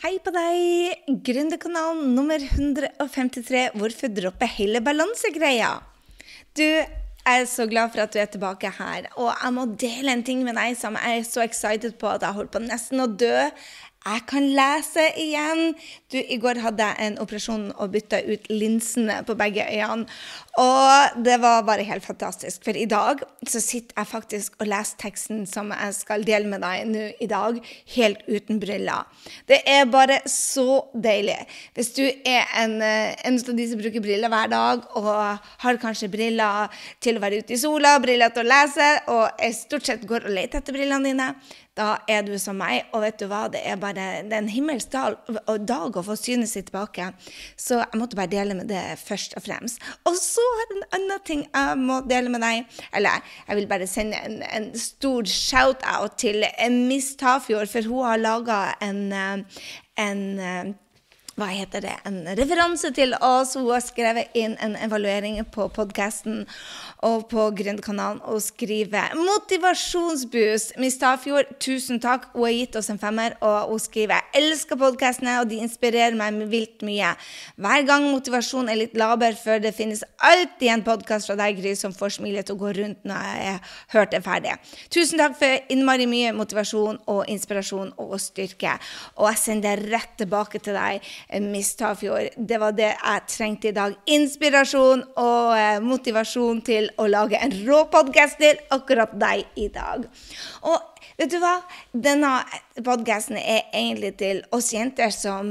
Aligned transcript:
Hei 0.00 0.14
på 0.24 0.32
deg! 0.32 1.10
Gründerkanalen 1.26 2.14
nummer 2.16 2.40
153. 2.40 3.74
Hvorfor 3.76 4.08
droppe 4.16 4.46
hele 4.48 4.80
balansegreia? 4.80 5.74
Du, 6.56 6.64
jeg 6.64 7.42
er 7.42 7.44
så 7.44 7.66
glad 7.68 7.92
for 7.92 8.06
at 8.06 8.14
du 8.14 8.16
er 8.22 8.30
tilbake 8.32 8.70
her. 8.78 9.10
Og 9.20 9.28
jeg 9.28 9.52
må 9.52 9.66
dele 9.82 10.14
en 10.16 10.24
ting 10.24 10.40
med 10.46 10.56
deg 10.56 10.78
som 10.80 10.96
jeg 10.96 11.18
er 11.18 11.26
så 11.28 11.44
excited 11.44 11.98
på 12.00 12.08
at 12.08 12.24
jeg 12.24 12.38
holdt 12.38 12.54
på 12.54 12.62
nesten 12.64 13.04
å 13.04 13.10
dø. 13.12 13.44
Jeg 14.00 14.22
kan 14.30 14.46
lese 14.56 15.02
igjen. 15.20 15.74
Du, 16.08 16.16
I 16.16 16.38
går 16.40 16.62
hadde 16.64 16.86
jeg 16.88 17.08
en 17.10 17.18
operasjon 17.20 17.66
og 17.76 17.90
bytta 17.92 18.22
ut 18.24 18.46
linsene 18.48 19.18
på 19.28 19.36
begge 19.36 19.66
øynene. 19.68 20.06
Og 20.60 21.20
det 21.24 21.36
var 21.42 21.66
bare 21.68 21.84
helt 21.84 22.04
fantastisk. 22.04 22.64
For 22.64 22.76
i 22.76 22.86
dag 22.88 23.20
så 23.44 23.60
sitter 23.60 24.00
jeg 24.00 24.08
faktisk 24.08 24.56
og 24.60 24.70
leser 24.72 24.96
teksten 25.04 25.44
som 25.48 25.68
jeg 25.76 25.98
skal 25.98 26.24
dele 26.24 26.48
med 26.48 26.64
deg 26.64 26.88
nå 26.88 27.04
i 27.20 27.28
dag, 27.28 27.60
helt 27.94 28.24
uten 28.24 28.60
briller. 28.62 29.04
Det 29.48 29.60
er 29.68 29.84
bare 29.92 30.22
så 30.28 30.80
deilig. 30.96 31.36
Hvis 31.76 31.92
du 31.96 32.04
er 32.08 32.48
en, 32.64 32.80
eh, 32.82 33.14
en 33.24 33.36
av 33.36 33.56
de 33.56 33.68
som 33.68 33.80
bruker 33.84 34.00
briller 34.00 34.32
hver 34.32 34.48
dag, 34.48 34.84
og 34.96 35.38
har 35.60 35.80
kanskje 35.82 36.08
briller 36.08 36.72
til 37.00 37.16
å 37.16 37.20
være 37.20 37.44
ute 37.44 37.52
i 37.52 37.60
sola, 37.60 37.98
briller 38.00 38.32
til 38.32 38.44
å 38.44 38.50
lese, 38.50 38.90
og 39.08 39.44
stort 39.54 39.86
sett 39.86 40.08
går 40.08 40.24
og 40.24 40.34
leter 40.40 40.58
etter 40.58 40.72
brillene 40.72 41.04
dine, 41.04 41.34
da 41.80 41.94
er 42.10 42.24
du 42.26 42.34
som 42.40 42.58
meg. 42.60 42.84
Og 42.94 43.04
vet 43.04 43.20
du 43.20 43.26
hva, 43.30 43.46
det 43.52 43.62
er 43.66 43.78
bare 43.80 44.08
det 44.26 44.34
er 44.34 44.42
en 44.42 44.52
himmelsk 44.52 44.92
dag, 44.92 45.96
å 45.96 46.04
få 46.04 46.16
synet 46.18 46.50
sitt 46.50 46.68
tilbake. 46.70 47.10
Så 47.56 47.80
jeg 47.80 48.00
måtte 48.00 48.18
bare 48.18 48.32
dele 48.32 48.56
med 48.58 48.68
det 48.70 48.82
først 49.00 49.36
og 49.38 49.46
fremst. 49.46 49.80
Og 50.08 50.18
så 50.20 50.44
har 50.44 50.62
jeg 50.66 50.76
en 50.76 50.86
annen 50.98 51.24
ting 51.26 51.46
jeg 51.46 51.80
må 51.80 52.00
dele 52.08 52.32
med 52.32 52.44
deg. 52.44 52.68
Eller 52.96 53.24
jeg 53.46 53.60
vil 53.60 53.70
bare 53.70 53.88
sende 53.90 54.20
en, 54.26 54.40
en 54.44 54.70
stor 54.78 55.28
shout-out 55.30 56.18
til 56.20 56.44
Miss 56.76 57.14
Tafjord, 57.20 57.70
for 57.70 57.88
hun 57.88 58.06
har 58.08 58.20
laga 58.20 58.60
en, 58.84 59.02
eh, 59.12 59.64
en 60.00 60.22
eh, 60.38 60.72
hva 61.38 61.46
heter 61.52 61.84
det, 61.84 61.94
en 62.08 62.24
referanse 62.38 62.90
til 62.96 63.14
oss. 63.22 63.54
Hun 63.56 63.68
har 63.70 63.82
skrevet 63.84 64.34
inn 64.36 64.56
en 64.62 64.74
evaluering 64.82 65.38
på 65.54 65.68
podkasten 65.72 66.42
og 67.06 67.28
på 67.30 67.46
Gründerkanalen 67.56 68.20
og 68.28 68.42
skriver 68.42 69.14
'Motivasjonsboost'. 69.14 70.76
Miss 70.78 70.98
Tafjord, 70.98 71.46
tusen 71.60 72.00
takk. 72.00 72.28
Hun 72.34 72.44
har 72.44 72.52
gitt 72.52 72.76
oss 72.76 72.90
en 72.90 72.98
femmer, 72.98 73.36
og 73.40 73.70
hun 73.70 73.78
skriver 73.78 74.20
'Jeg 74.20 74.42
elsker 74.42 74.76
podkastene, 74.76 75.40
og 75.40 75.50
de 75.50 75.56
inspirerer 75.56 76.14
meg 76.14 76.50
vilt 76.50 76.82
mye'. 76.82 77.16
Hver 77.56 77.86
gang 77.86 78.10
motivasjonen 78.10 78.68
er 78.68 78.76
litt 78.76 78.94
laber 78.94 79.32
før 79.44 79.58
det 79.62 79.74
finnes 79.74 80.04
alltid 80.18 80.68
en 80.68 80.82
podkast 80.82 81.26
fra 81.26 81.36
deg, 81.36 81.62
Gry, 81.62 81.74
som 81.74 81.92
får 81.92 82.08
smilet 82.08 82.46
til 82.46 82.54
å 82.54 82.58
gå 82.58 82.72
rundt 82.76 83.04
når 83.04 83.14
jeg 83.14 83.46
har 83.46 83.60
hørt 83.88 84.10
det 84.10 84.24
ferdig. 84.24 84.58
Tusen 84.90 85.18
takk 85.18 85.38
for 85.38 85.58
innmari 85.68 86.06
mye 86.06 86.32
motivasjon 86.32 86.98
og 87.06 87.24
inspirasjon 87.28 87.92
og 87.98 88.20
styrke. 88.20 88.78
Og 89.16 89.28
jeg 89.28 89.38
sender 89.38 89.76
det 89.76 89.92
rett 89.92 90.16
tilbake 90.18 90.58
til 90.58 90.74
deg 90.74 91.00
Miss 91.38 91.76
Tafjord. 91.78 92.34
Det 92.36 92.58
var 92.60 92.74
det 92.74 92.90
jeg 92.90 93.26
trengte 93.30 93.70
i 93.70 93.74
dag. 93.76 93.94
Inspirasjon 94.10 95.04
og 95.20 95.52
eh, 95.56 95.78
motivasjon 95.84 96.62
til 96.66 96.90
å 96.98 97.06
lage 97.10 97.38
en 97.38 97.54
rå 97.66 97.84
podkast 97.92 98.40
til 98.42 98.58
akkurat 98.74 99.14
deg 99.20 99.46
i 99.60 99.68
dag. 99.72 100.06
Og 100.66 100.99
Vet 101.20 101.34
du 101.34 101.36
hva? 101.36 101.58
Denne 101.92 102.30
podkasten 102.80 103.36
er 103.36 103.66
egentlig 103.76 104.14
til 104.22 104.38
oss 104.56 104.70
jenter 104.72 105.10
som 105.12 105.50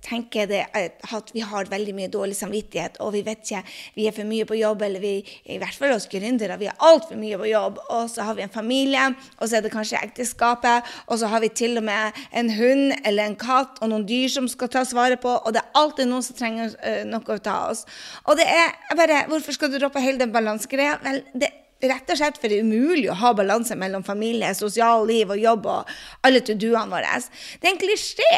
tenker 0.00 0.46
det, 0.48 0.62
at 0.72 1.32
vi 1.34 1.42
har 1.44 1.68
veldig 1.68 1.92
mye 1.98 2.08
dårlig 2.08 2.38
samvittighet, 2.38 2.96
og 3.04 3.12
vi 3.12 3.20
vet 3.26 3.42
ikke 3.44 3.60
vi 3.98 4.06
er 4.08 4.16
for 4.16 4.24
mye 4.30 4.46
på 4.48 4.56
jobb, 4.56 4.86
eller 4.86 5.04
vi, 5.04 5.12
i 5.44 5.58
hvert 5.60 5.76
fall 5.76 5.92
oss 5.92 6.08
gründere, 6.08 6.56
vi 6.56 6.70
er 6.72 6.86
altfor 6.88 7.20
mye 7.20 7.36
på 7.36 7.50
jobb. 7.50 7.82
Og 7.92 8.08
så 8.08 8.24
har 8.24 8.38
vi 8.38 8.46
en 8.46 8.54
familie, 8.54 9.10
og 9.36 9.44
så 9.44 9.58
er 9.58 9.66
det 9.66 9.74
kanskje 9.74 10.00
ekteskapet, 10.00 10.88
og 11.12 11.20
så 11.20 11.28
har 11.34 11.44
vi 11.44 11.52
til 11.52 11.76
og 11.82 11.84
med 11.90 12.24
en 12.40 12.54
hund 12.56 12.96
eller 13.04 13.28
en 13.28 13.36
katt 13.44 13.84
og 13.84 13.92
noen 13.92 14.08
dyr 14.08 14.32
som 14.32 14.48
skal 14.48 14.72
tas 14.72 14.96
vare 14.96 15.20
på, 15.20 15.36
og 15.36 15.52
det 15.52 15.60
er 15.60 15.80
alltid 15.82 16.08
noen 16.08 16.24
som 16.24 16.40
trenger 16.40 16.72
uh, 16.80 17.02
noe 17.12 17.36
å 17.36 17.42
ta 17.44 17.60
oss. 17.68 17.84
Og 18.24 18.40
det 18.40 18.48
er 18.48 18.72
bare 18.96 19.26
Hvorfor 19.28 19.52
skal 19.52 19.68
du 19.68 19.76
droppe 19.76 20.00
hele 20.00 20.24
den 20.24 20.32
balansegreia? 20.32 20.96
Vel, 21.04 21.20
det 21.36 21.52
rett 21.80 22.12
og 22.12 22.20
slett 22.20 22.38
for 22.40 22.50
det 22.50 22.60
er 22.60 22.66
umulig 22.66 23.08
å 23.10 23.18
ha 23.22 23.34
balanse 23.36 23.76
mellom 23.78 24.04
familie, 24.06 24.52
sosialliv 24.56 25.34
og 25.34 25.42
jobb 25.42 25.68
og 25.70 25.92
alle 26.26 26.42
to 26.44 26.56
do-ene 26.58 26.92
våre. 26.92 27.20
Det 27.60 27.68
er 27.68 27.74
en 27.74 27.80
klisjé. 27.80 28.32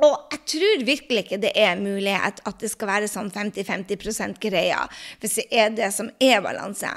Og 0.00 0.32
jeg 0.32 0.40
tror 0.48 0.84
virkelig 0.88 1.24
ikke 1.26 1.40
det 1.42 1.50
er 1.60 1.76
mulighet 1.76 2.40
at 2.48 2.62
det 2.62 2.70
skal 2.72 2.88
være 2.88 3.08
sånn 3.10 3.28
50-50 3.34 4.38
greia, 4.40 4.86
hvis 5.20 5.36
det 5.42 5.46
er 5.52 5.74
det 5.76 5.90
som 5.92 6.08
er 6.24 6.40
balanse 6.44 6.88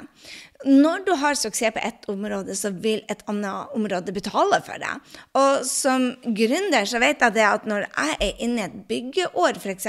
når 0.65 1.03
du 1.07 1.11
har 1.19 1.37
suksess 1.37 1.73
på 1.75 1.81
ett 1.83 2.07
område, 2.11 2.55
så 2.55 2.71
vil 2.83 3.03
et 3.11 3.23
annet 3.29 3.73
område 3.75 4.13
betale 4.15 4.59
for 4.65 4.81
det. 4.81 4.93
Og 5.39 5.65
som 5.67 6.09
gründer 6.23 6.87
så 6.89 7.01
vet 7.03 7.23
jeg 7.23 7.35
det 7.35 7.45
at 7.47 7.67
når 7.69 7.85
jeg 7.87 8.17
er 8.27 8.43
inne 8.45 8.63
i 8.63 8.65
et 8.67 8.79
byggeår, 8.89 9.59
f.eks., 9.59 9.87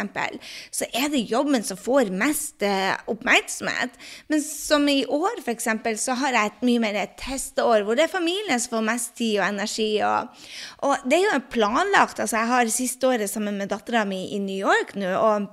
så 0.75 0.89
er 0.93 1.11
det 1.13 1.25
jobben 1.31 1.65
som 1.67 1.79
får 1.81 2.13
mest 2.15 2.65
eh, 2.67 2.93
oppmerksomhet. 3.11 3.97
Men 4.33 4.45
som 4.45 4.87
i 4.91 5.03
år, 5.07 5.43
f.eks., 5.45 5.69
så 6.05 6.19
har 6.21 6.37
jeg 6.37 6.53
et 6.53 6.65
mye 6.67 6.85
mer 6.85 7.01
testeår, 7.21 7.85
hvor 7.85 7.99
det 7.99 8.07
er 8.07 8.15
familien 8.15 8.61
som 8.61 8.79
får 8.79 8.89
mest 8.91 9.15
tid 9.19 9.41
og 9.41 9.49
energi. 9.49 9.91
Og, 10.07 10.47
og 10.89 11.09
det 11.09 11.21
er 11.21 11.29
jo 11.29 11.43
planlagt. 11.55 12.21
altså 12.21 12.41
Jeg 12.41 12.53
har 12.53 12.73
siste 12.73 13.09
året 13.09 13.31
sammen 13.31 13.59
med 13.61 13.71
dattera 13.73 14.05
mi 14.09 14.27
i 14.35 14.41
New 14.43 14.59
York 14.59 14.97
nå. 14.99 15.13
og 15.15 15.51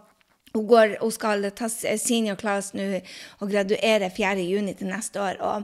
hun, 0.53 0.67
går, 0.67 0.97
hun, 1.01 1.11
skal 1.11 1.49
ta 1.55 1.69
senior 1.71 2.35
class 2.39 2.73
nå 2.75 2.87
og 3.39 3.51
graduere 3.51 4.11
4.6 4.11 4.73
til 4.79 4.91
neste 4.91 5.21
år. 5.21 5.39
Og 5.39 5.63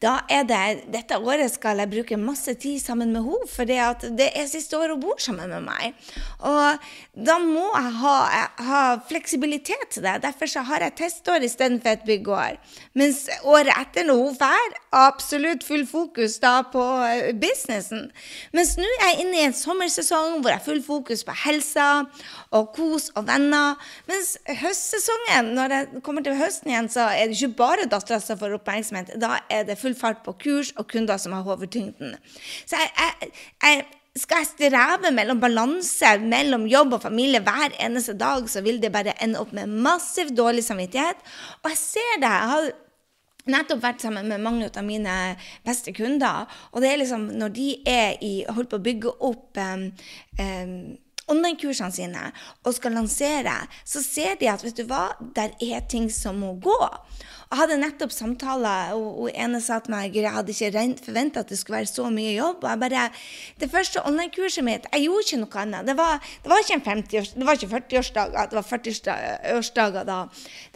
da 0.00 0.14
er 0.32 0.46
det 0.48 0.58
Dette 0.94 1.18
året 1.20 1.52
skal 1.52 1.80
jeg 1.82 1.90
bruke 1.92 2.16
masse 2.20 2.54
tid 2.60 2.80
sammen 2.80 3.12
med 3.12 3.24
henne, 3.26 3.48
for 3.50 3.68
det 3.68 4.28
er 4.30 4.48
siste 4.48 4.78
året 4.78 4.94
hun 4.96 5.02
bor 5.02 5.20
sammen 5.20 5.50
med 5.52 5.66
meg. 5.66 5.96
Og 6.46 6.86
da 7.26 7.36
må 7.42 7.66
jeg 7.68 7.92
ha, 8.00 8.14
ha 8.64 8.82
fleksibilitet 9.08 9.90
til 9.92 10.06
det. 10.06 10.22
Derfor 10.24 10.48
så 10.48 10.64
har 10.66 10.86
jeg 10.86 10.96
testår 11.02 11.44
istedenfor 11.44 11.92
et 11.92 12.06
byggeår. 12.08 12.56
Mens 12.96 13.26
året 13.44 13.72
etter, 13.76 14.06
når 14.08 14.22
hun 14.22 14.38
drar, 14.40 14.76
absolutt 14.96 15.66
full 15.66 15.84
fokus 15.86 16.38
da 16.42 16.54
på 16.72 16.82
eh, 17.04 17.30
businessen. 17.36 18.08
Mens 18.56 18.76
nå 18.80 18.88
er 18.88 19.06
jeg 19.10 19.26
inne 19.26 19.38
i 19.38 19.44
en 19.50 19.56
sommersesong 19.56 20.40
hvor 20.40 20.50
jeg 20.50 20.62
har 20.62 20.64
full 20.64 20.82
fokus 20.84 21.26
på 21.28 21.36
helsa 21.44 21.90
og 22.56 22.72
kos 22.76 23.10
og 23.18 23.28
venner. 23.28 23.76
Mens 24.08 24.32
høstsesongen, 24.48 25.52
når 25.58 25.76
jeg 25.76 26.04
kommer 26.06 26.24
til 26.24 26.38
høsten 26.40 26.72
igjen, 26.72 26.90
så 26.90 27.10
er 27.12 27.28
det 27.28 27.38
ikke 27.38 27.60
bare 27.60 27.88
dattera 27.90 28.20
som 28.22 28.40
får 28.40 28.56
oppmerksomhet. 28.58 29.14
Da 29.20 29.36
er 29.52 29.68
det 29.68 29.78
full 29.80 29.89
full 29.90 30.00
fart 30.00 30.22
på 30.24 30.32
kurs 30.32 30.72
og 30.76 30.88
kunder 30.88 31.16
som 31.16 31.32
har 31.32 31.42
hovedtyngden. 31.42 32.14
Så 32.66 32.76
jeg, 32.76 32.90
jeg, 32.98 33.30
jeg 33.62 33.84
skal 34.16 34.42
jeg 34.42 34.50
streve 34.50 35.10
mellom 35.14 35.40
balanse 35.40 36.18
mellom 36.18 36.66
jobb 36.66 36.96
og 36.98 37.02
familie 37.02 37.40
hver 37.40 37.76
eneste 37.80 38.16
dag, 38.18 38.48
så 38.50 38.62
vil 38.62 38.80
det 38.82 38.92
bare 38.92 39.14
ende 39.22 39.40
opp 39.40 39.52
med 39.52 39.66
massiv 39.70 40.34
dårlig 40.36 40.64
samvittighet. 40.64 41.16
Og 41.62 41.70
jeg 41.70 41.78
ser 41.78 42.16
det. 42.20 42.30
Jeg 42.30 42.48
har 42.54 42.70
nettopp 43.50 43.82
vært 43.82 44.02
sammen 44.02 44.28
med 44.28 44.42
mange 44.42 44.68
av 44.68 44.84
mine 44.84 45.36
beste 45.66 45.92
kunder. 45.96 46.50
Og 46.72 46.82
det 46.82 46.90
er 46.90 46.98
liksom 47.02 47.30
når 47.38 47.54
de 47.54 47.70
er 47.86 48.18
i 48.22 48.34
holdt 48.48 48.70
på 48.70 48.80
å 48.80 48.84
bygge 48.84 49.14
opp 49.30 49.62
um, 49.62 49.86
um, 50.42 50.74
online-kursene 51.30 51.94
sine 51.94 52.30
og 52.64 52.74
skal 52.74 52.96
lansere, 52.98 53.54
så 53.86 54.02
ser 54.02 54.38
de 54.40 54.50
at 54.50 54.64
vet 54.64 54.80
du 54.80 54.86
hva, 54.90 55.12
der 55.36 55.54
er 55.62 55.86
ting 55.88 56.10
som 56.12 56.42
må 56.42 56.56
gå. 56.62 56.80
Jeg 57.50 57.58
hadde 57.58 57.76
nettopp 57.80 58.12
samtaler, 58.14 58.92
og, 58.94 59.24
og 59.24 59.30
ene 59.34 59.58
sa 59.58 59.80
til 59.82 59.90
meg 59.90 60.14
jeg 60.14 60.30
hadde 60.30 60.54
ikke 60.54 61.02
forventa 61.02 61.42
at 61.42 61.48
det 61.50 61.56
skulle 61.58 61.80
være 61.80 61.88
så 61.90 62.04
mye 62.14 62.30
jobb. 62.36 62.62
og 62.62 62.68
jeg 62.70 62.78
bare, 62.78 63.06
Det 63.58 63.68
første 63.70 64.04
online-kurset 64.06 64.62
mitt 64.62 64.86
Jeg 64.92 65.02
gjorde 65.02 65.24
ikke 65.26 65.38
noe 65.40 65.58
annet. 65.58 65.86
Det 65.88 65.96
var, 65.98 66.20
det 66.44 66.50
var 66.52 66.62
ikke 66.62 66.76
en 66.78 66.84
50 66.84 67.32
det 67.34 67.46
var 67.46 67.58
ikke 67.58 67.70
40-årsdager, 67.72 68.46
det 68.50 68.54
var 68.54 68.66
40-årsdager 68.68 70.06
da. 70.06 70.18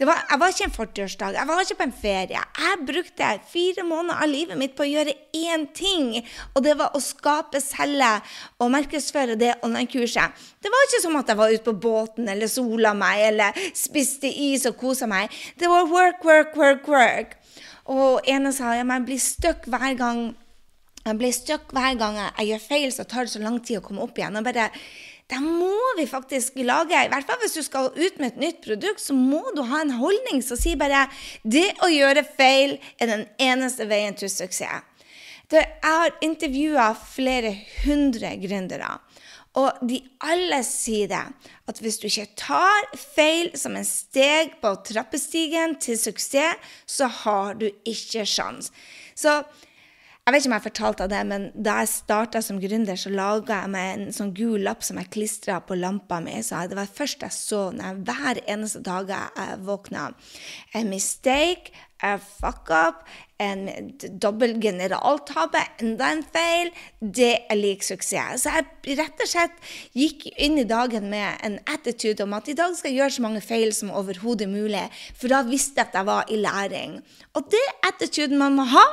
Var, 0.03 0.19
jeg 0.31 0.39
var 0.41 0.51
ikke 0.51 0.65
en 0.67 0.75
40-årsdag, 0.75 1.37
jeg 1.39 1.47
var 1.47 1.61
ikke 1.63 1.77
på 1.79 1.87
en 1.87 1.95
ferie. 2.01 2.43
Jeg 2.59 2.83
brukte 2.91 3.31
fire 3.53 3.87
måneder 3.87 4.19
av 4.25 4.33
livet 4.33 4.59
mitt 4.59 4.75
på 4.75 4.83
å 4.83 4.89
gjøre 4.89 5.15
én 5.31 5.65
ting, 5.71 6.11
og 6.55 6.67
det 6.67 6.75
var 6.75 6.91
å 6.91 6.99
skape, 6.99 7.63
selge 7.63 8.11
og 8.59 8.73
markedsføre 8.75 9.39
det 9.39 9.53
online-kurset. 9.63 10.43
Det 10.59 10.73
var 10.75 10.89
ikke 10.89 11.01
som 11.07 11.15
at 11.23 11.31
jeg 11.31 11.39
var 11.39 11.55
ute 11.55 11.67
på 11.71 11.77
båten 11.87 12.27
eller 12.35 12.51
sola 12.51 12.91
meg 12.97 13.29
eller 13.31 13.65
spiste 13.71 14.27
is 14.27 14.67
og 14.67 14.75
kosa 14.81 15.07
meg. 15.07 15.31
Det 15.55 15.71
var 15.71 15.87
work, 15.87 16.19
work, 16.25 16.51
work 16.51 16.64
work, 16.65 16.89
work. 16.89 17.37
Og 17.85 18.25
ene 18.29 18.51
sa 18.55 18.73
ja, 18.73 18.83
men 18.83 19.03
jeg 19.03 19.09
blir 19.11 19.21
stuck 19.21 19.69
hver 19.69 19.93
gang 19.99 20.25
jeg 21.05 21.19
blir 21.19 21.33
stuck 21.37 21.73
hver 21.75 21.97
gang 21.99 22.15
jeg 22.17 22.47
gjør 22.49 22.63
feil, 22.63 22.87
så 22.93 23.03
tar 23.05 23.27
det 23.27 23.35
så 23.35 23.41
lang 23.43 23.59
tid 23.61 23.77
å 23.77 23.83
komme 23.85 24.01
opp 24.01 24.17
igjen. 24.17 24.39
Og 24.39 24.45
bare, 24.47 24.71
da 25.29 25.37
må 25.41 25.75
vi 25.99 26.07
faktisk 26.09 26.57
lage 26.65 26.97
I 26.97 27.11
hvert 27.11 27.27
fall 27.29 27.37
hvis 27.43 27.57
du 27.57 27.61
skal 27.65 27.91
ut 27.93 28.17
med 28.17 28.31
et 28.31 28.41
nytt 28.41 28.63
produkt, 28.65 29.03
så 29.03 29.13
må 29.13 29.43
du 29.53 29.61
ha 29.69 29.83
en 29.83 29.93
holdning 29.99 30.41
som 30.45 30.57
sier 30.57 30.79
bare 30.81 31.05
det 31.43 31.67
å 31.85 31.91
gjøre 31.93 32.25
feil 32.25 32.79
er 32.97 33.11
den 33.11 33.25
eneste 33.37 33.85
veien 33.89 34.17
til 34.17 34.33
suksess. 34.33 34.81
Jeg 35.53 35.77
har 35.83 36.15
intervjua 36.25 36.87
flere 36.97 37.51
hundre 37.83 38.31
gründere. 38.41 38.95
Og 39.55 39.77
de 39.87 40.01
alle 40.25 40.59
sier 40.67 41.07
det, 41.11 41.21
at 41.69 41.79
hvis 41.81 41.99
du 42.01 42.09
ikke 42.09 42.27
tar 42.39 42.89
feil 42.99 43.53
som 43.57 43.77
en 43.79 43.87
steg 43.87 44.57
på 44.61 44.73
trappestigen 44.87 45.77
til 45.79 45.99
suksess, 45.99 46.59
så 46.85 47.07
har 47.23 47.55
du 47.61 47.69
ikke 47.87 48.25
sjans. 48.27 48.71
Så 49.15 49.39
jeg 50.25 50.33
vet 50.33 50.41
ikke 50.41 50.49
om 50.49 50.53
jeg 50.55 50.65
fortalte 50.65 51.05
det, 51.05 51.19
men 51.29 51.43
da 51.53 51.75
jeg 51.83 51.89
starta 51.91 52.39
som 52.41 52.57
gründer, 52.57 52.97
så 52.97 53.11
laga 53.13 53.59
jeg 53.61 53.71
meg 53.75 53.89
en 53.91 54.05
sånn 54.15 54.31
gul 54.33 54.63
lapp 54.65 54.81
som 54.81 54.97
jeg 54.97 55.11
klistra 55.13 55.59
på 55.61 55.77
lampa 55.77 56.17
mi. 56.25 56.39
Så 56.41 56.63
det 56.65 56.79
var 56.79 56.89
først 56.89 57.21
jeg 57.21 57.35
så 57.35 57.59
når 57.69 57.85
jeg, 57.91 57.99
hver 58.07 58.39
eneste 58.55 58.81
dag 58.87 59.11
jeg 59.13 59.59
våkna. 59.67 60.07
A 60.73 60.81
mistake, 60.87 61.69
a 62.01 62.15
fuck 62.17 62.73
up, 62.73 63.05
en 63.43 63.65
dobbel 64.21 64.55
generaltabbe, 64.63 65.59
enda 65.83 66.11
en 66.13 66.23
feil. 66.23 66.71
Det 66.99 67.31
er 67.49 67.59
lik 67.59 67.83
suksess. 67.83 68.45
Så 68.45 68.53
jeg 68.55 68.97
rett 68.99 69.23
og 69.23 69.31
slett 69.31 69.71
gikk 69.97 70.27
inn 70.35 70.59
i 70.61 70.67
dagen 70.67 71.09
med 71.11 71.41
en 71.45 71.57
attitude 71.71 72.23
om 72.23 72.35
at 72.37 72.47
i 72.51 72.57
dag 72.57 72.75
skal 72.77 72.91
jeg 72.91 73.01
gjøre 73.01 73.17
så 73.17 73.25
mange 73.25 73.43
feil 73.43 73.73
som 73.75 73.91
overhodet 73.91 74.47
mulig, 74.51 74.85
for 75.17 75.31
da 75.31 75.43
visste 75.47 75.81
jeg 75.81 75.91
at 75.91 75.99
jeg 75.99 76.09
var 76.11 76.31
i 76.31 76.39
læring. 76.39 76.99
Og 77.35 77.49
det 77.51 77.61
er 77.61 77.89
attituden 77.91 78.39
man 78.39 78.55
må 78.55 78.67
ha. 78.71 78.87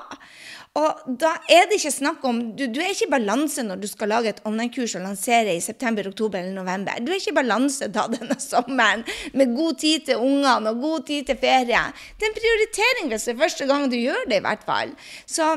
Og 0.73 1.17
da 1.21 1.35
er 1.53 1.67
det 1.69 1.77
ikke 1.77 1.91
snakk 1.93 2.23
om 2.25 2.39
Du, 2.57 2.63
du 2.65 2.79
er 2.81 2.95
ikke 2.95 3.05
i 3.05 3.13
balanse 3.13 3.61
når 3.67 3.83
du 3.83 3.85
skal 3.91 4.09
lage 4.09 4.31
et 4.33 4.41
online-kurs 4.49 4.95
og 4.97 5.05
lansere 5.05 5.53
i 5.53 5.61
september, 5.61 6.07
oktober 6.09 6.41
eller 6.41 6.57
november. 6.57 6.97
Du 7.05 7.13
er 7.13 7.21
ikke 7.21 7.35
i 7.35 7.41
balanse 7.43 7.91
da 7.93 8.07
denne 8.13 8.39
sommeren 8.41 9.05
med 9.37 9.53
god 9.57 9.77
tid 9.83 10.07
til 10.09 10.23
ungene 10.23 10.73
og 10.73 10.81
god 10.81 11.05
tid 11.11 11.29
til 11.29 11.37
ferie. 11.43 11.85
Det 12.17 12.25
er 12.25 12.33
en 12.33 12.41
prioritering 12.41 13.13
hvis 13.13 13.29
det 13.29 13.35
er 13.35 13.43
første 13.45 13.69
gang 13.69 13.85
du 13.93 13.99
gjør 14.01 14.25
det, 14.31 14.41
i 14.41 14.47
hvert 14.47 14.65
fall. 14.65 14.97
Så 15.29 15.53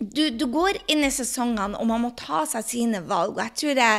du, 0.00 0.24
du, 0.34 0.48
går 0.50 0.80
inn 0.90 1.04
i 1.06 1.12
sesongene, 1.14 1.78
og 1.78 1.86
man 1.86 2.02
må 2.02 2.10
ta 2.18 2.42
seg 2.50 2.66
sine 2.66 3.04
valg. 3.06 3.36
Og 3.36 3.44
jeg 3.44 3.54
tror, 3.60 3.76
det, 3.78 3.90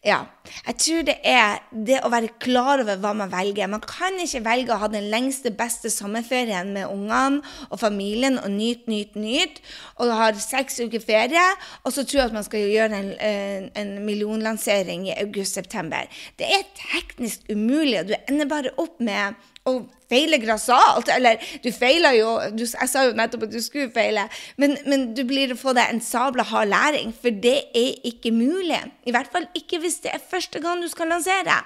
ja, 0.00 0.22
jeg 0.64 0.76
tror 0.80 1.02
det 1.04 1.14
er 1.28 1.58
det 1.86 1.98
å 2.00 2.08
være 2.08 2.30
klar 2.40 2.80
over 2.80 2.96
hva 3.02 3.10
man 3.18 3.28
velger. 3.28 3.68
Man 3.68 3.82
kan 3.84 4.14
ikke 4.22 4.40
velge 4.46 4.72
å 4.72 4.78
ha 4.80 4.88
den 4.88 5.10
lengste, 5.12 5.52
beste 5.52 5.90
sommerferien 5.92 6.70
med 6.72 6.88
ungene 6.88 7.42
og 7.68 7.82
familien 7.82 8.38
og 8.40 8.48
nyte, 8.54 8.88
nyte, 8.88 9.20
nyte, 9.20 9.60
og 10.00 10.14
har 10.16 10.40
seks 10.40 10.80
uker 10.80 11.04
ferie, 11.04 11.44
og 11.84 11.92
så 11.92 12.06
tror 12.06 12.22
jeg 12.22 12.30
at 12.30 12.38
man 12.38 12.48
skal 12.48 12.64
gjøre 12.64 13.02
en, 13.02 13.12
en, 13.28 13.68
en 13.82 13.92
millionlansering 14.06 15.04
i 15.10 15.18
august-september. 15.20 16.08
Det 16.40 16.48
er 16.48 16.68
teknisk 16.80 17.44
umulig, 17.52 18.00
og 18.00 18.08
du 18.08 18.16
ender 18.24 18.48
bare 18.48 18.72
opp 18.80 19.04
med 19.04 19.36
å 19.68 19.82
feile 20.10 20.38
grassat. 20.42 21.10
Eller 21.14 21.40
du 21.64 21.70
feiler 21.74 22.16
jo 22.18 22.30
du, 22.54 22.64
Jeg 22.64 22.90
sa 22.90 23.04
jo 23.06 23.16
nettopp 23.18 23.46
at 23.46 23.54
du 23.54 23.60
skulle 23.62 23.90
feile, 23.94 24.26
men, 24.60 24.76
men 24.88 25.10
du 25.16 25.22
blir 25.28 25.54
å 25.54 25.58
få 25.58 25.74
deg 25.76 25.90
en 25.90 26.02
sabla 26.04 26.46
hard 26.50 26.70
læring, 26.70 27.14
for 27.16 27.34
det 27.44 27.58
er 27.76 28.00
ikke 28.08 28.32
mulig. 28.34 28.80
I 29.06 29.14
hvert 29.14 29.30
fall 29.32 29.48
ikke 29.58 29.80
hvis 29.82 29.89
det 30.04 30.12
er 30.14 30.22
første 30.30 30.60
gang 30.62 30.78
du 30.82 30.88
skal 30.90 31.10
lansere. 31.10 31.56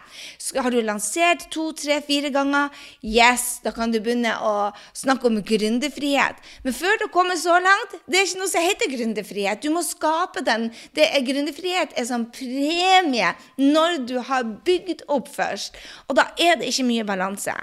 Har 0.57 0.71
du 0.73 0.81
lansert 0.81 1.47
to, 1.53 1.69
tre, 1.77 2.01
fire 2.07 2.31
ganger, 2.35 2.73
yes, 3.05 3.61
da 3.65 3.75
kan 3.77 3.93
du 3.93 4.01
begynne 4.01 4.33
å 4.41 4.71
snakke 4.97 5.29
om 5.29 5.41
gründerfrihet. 5.45 6.41
Men 6.65 6.77
før 6.77 6.97
du 7.03 7.07
kommer 7.13 7.37
så 7.41 7.59
langt, 7.61 7.99
det 8.09 8.21
er 8.21 8.29
ikke 8.29 8.41
noe 8.41 8.53
som 8.55 8.65
heter 8.65 8.93
gründerfrihet. 8.95 9.63
Du 9.63 9.71
må 9.75 9.85
skape 9.85 10.45
den. 10.47 10.71
Det 10.97 11.11
er 11.11 11.25
Gründerfrihet 11.25 11.95
er 11.99 12.07
som 12.09 12.27
premie 12.33 13.31
når 13.61 14.03
du 14.09 14.19
har 14.29 14.45
bygd 14.67 15.07
opp 15.13 15.31
først. 15.33 15.77
Og 16.09 16.19
da 16.19 16.31
er 16.41 16.59
det 16.61 16.71
ikke 16.71 16.89
mye 16.89 17.07
balanse. 17.09 17.55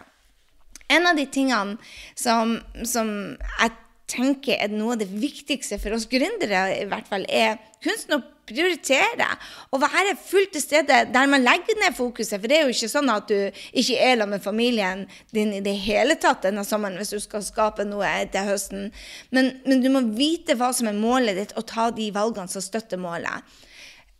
En 0.91 1.07
av 1.07 1.15
de 1.15 1.25
tingene 1.31 1.77
som, 2.19 2.57
som 2.83 3.11
jeg 3.39 3.75
tenker 4.11 4.59
er 4.59 4.71
noe 4.73 4.95
av 4.95 5.01
det 5.01 5.09
viktigste 5.09 5.79
for 5.81 5.95
oss 5.95 6.07
gründere, 6.11 6.65
i 6.81 6.87
hvert 6.89 7.07
fall, 7.09 7.25
er 7.29 7.59
kunsten 7.81 8.17
å 8.17 8.21
prioritere. 8.51 9.27
Å 9.71 9.79
være 9.79 10.15
fullt 10.19 10.53
til 10.55 10.63
stede 10.63 10.99
der 11.13 11.29
man 11.31 11.43
legger 11.45 11.79
ned 11.79 11.95
fokuset. 11.97 12.37
For 12.37 12.51
det 12.51 12.57
er 12.57 12.67
jo 12.67 12.75
ikke 12.75 12.91
sånn 12.91 13.11
at 13.13 13.31
du 13.31 13.37
ikke 13.47 13.97
er 13.97 14.17
sammen 14.17 14.35
med 14.35 14.43
familien 14.43 15.05
din 15.35 15.55
i 15.55 15.63
det 15.63 15.75
hele 15.85 16.17
tatt 16.19 16.45
denne 16.45 16.65
sommeren 16.67 16.99
hvis 16.99 17.15
du 17.15 17.19
skal 17.23 17.45
skape 17.45 17.87
noe 17.87 18.11
til 18.33 18.47
høsten. 18.51 18.91
Men, 19.31 19.55
men 19.65 19.83
du 19.83 19.89
må 19.93 20.03
vite 20.17 20.57
hva 20.59 20.71
som 20.75 20.91
er 20.91 20.99
målet 20.99 21.39
ditt, 21.39 21.57
og 21.57 21.67
ta 21.71 21.89
de 21.95 22.11
valgene 22.15 22.51
som 22.51 22.63
støtter 22.63 23.01
målet. 23.01 23.61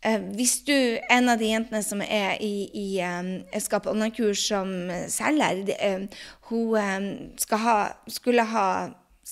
Eh, 0.02 0.18
hvis 0.34 0.56
du 0.66 0.74
en 1.14 1.30
av 1.30 1.38
de 1.38 1.52
jentene 1.52 1.82
som 1.86 2.00
er 2.02 2.40
i, 2.42 2.66
i 2.74 2.86
um, 3.06 3.36
Skap 3.62 3.86
online-kurs 3.86 4.48
som 4.48 4.72
selger, 5.12 5.62
um, 5.92 6.08
hun 6.50 7.12
skal 7.38 7.62
ha, 7.62 7.76
skulle 8.10 8.48
ha 8.50 8.66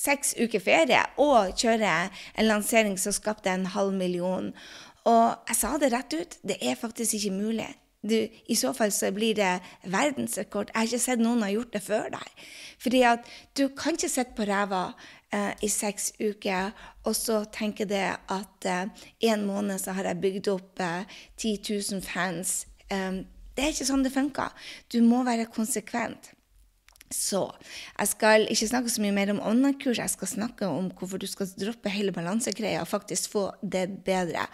seks 0.01 0.33
uker 0.41 0.63
ferie 0.65 1.03
og 1.21 1.53
kjøre 1.61 1.93
en 2.39 2.49
lansering 2.49 2.97
som 3.01 3.15
skapte 3.15 3.53
en 3.53 3.69
halv 3.75 3.93
million. 3.97 4.51
Og 5.09 5.51
jeg 5.51 5.59
sa 5.61 5.77
det 5.81 5.93
rett 5.93 6.17
ut, 6.17 6.37
det 6.47 6.59
er 6.61 6.79
faktisk 6.79 7.19
ikke 7.19 7.37
mulig. 7.37 7.69
Du, 8.01 8.17
I 8.49 8.57
så 8.57 8.73
fall 8.73 8.93
så 8.97 9.11
blir 9.13 9.35
det 9.37 9.59
verdensrekord. 9.85 10.71
Jeg 10.73 10.79
har 10.79 10.89
ikke 10.89 11.03
sett 11.03 11.21
noen 11.21 11.43
har 11.45 11.53
gjort 11.53 11.75
det 11.75 11.83
før 11.85 12.07
deg. 12.15 12.45
Fordi 12.81 13.03
at 13.05 13.27
du 13.59 13.67
kan 13.77 13.99
ikke 13.99 14.09
sitte 14.09 14.37
på 14.39 14.47
ræva 14.49 14.87
eh, 15.37 15.53
i 15.61 15.69
seks 15.69 16.15
uker, 16.17 16.73
og 17.05 17.17
så 17.17 17.43
tenke 17.53 17.85
det 17.85 18.07
at 18.17 18.69
eh, 18.69 19.05
en 19.29 19.45
måned 19.45 19.83
så 19.83 19.93
har 19.99 20.09
jeg 20.09 20.21
bygd 20.23 20.49
opp 20.55 20.81
eh, 20.81 21.05
10 21.37 21.59
000 21.93 22.03
fans. 22.07 22.65
Eh, 22.89 23.21
det 23.53 23.67
er 23.67 23.75
ikke 23.75 23.91
sånn 23.93 24.07
det 24.07 24.17
funker. 24.17 24.57
Du 24.89 25.03
må 25.05 25.21
være 25.29 25.51
konsekvent. 25.53 26.33
Så 27.11 27.43
jeg 27.99 28.09
skal 28.13 28.45
ikke 28.53 28.69
snakke 28.71 28.93
så 28.93 29.03
mye 29.03 29.15
mer 29.15 29.33
om 29.33 29.41
online-kurs, 29.43 29.99
jeg 29.99 30.13
skal 30.13 30.31
snakke 30.31 30.69
om 30.71 30.93
hvorfor 30.95 31.19
du 31.19 31.27
skal 31.27 31.51
droppe 31.59 31.91
hele 31.91 32.15
balansegreia 32.15 32.85
og 32.85 32.91
faktisk 32.93 33.33
få 33.35 33.49
det 33.63 33.89
bedre. 34.07 34.47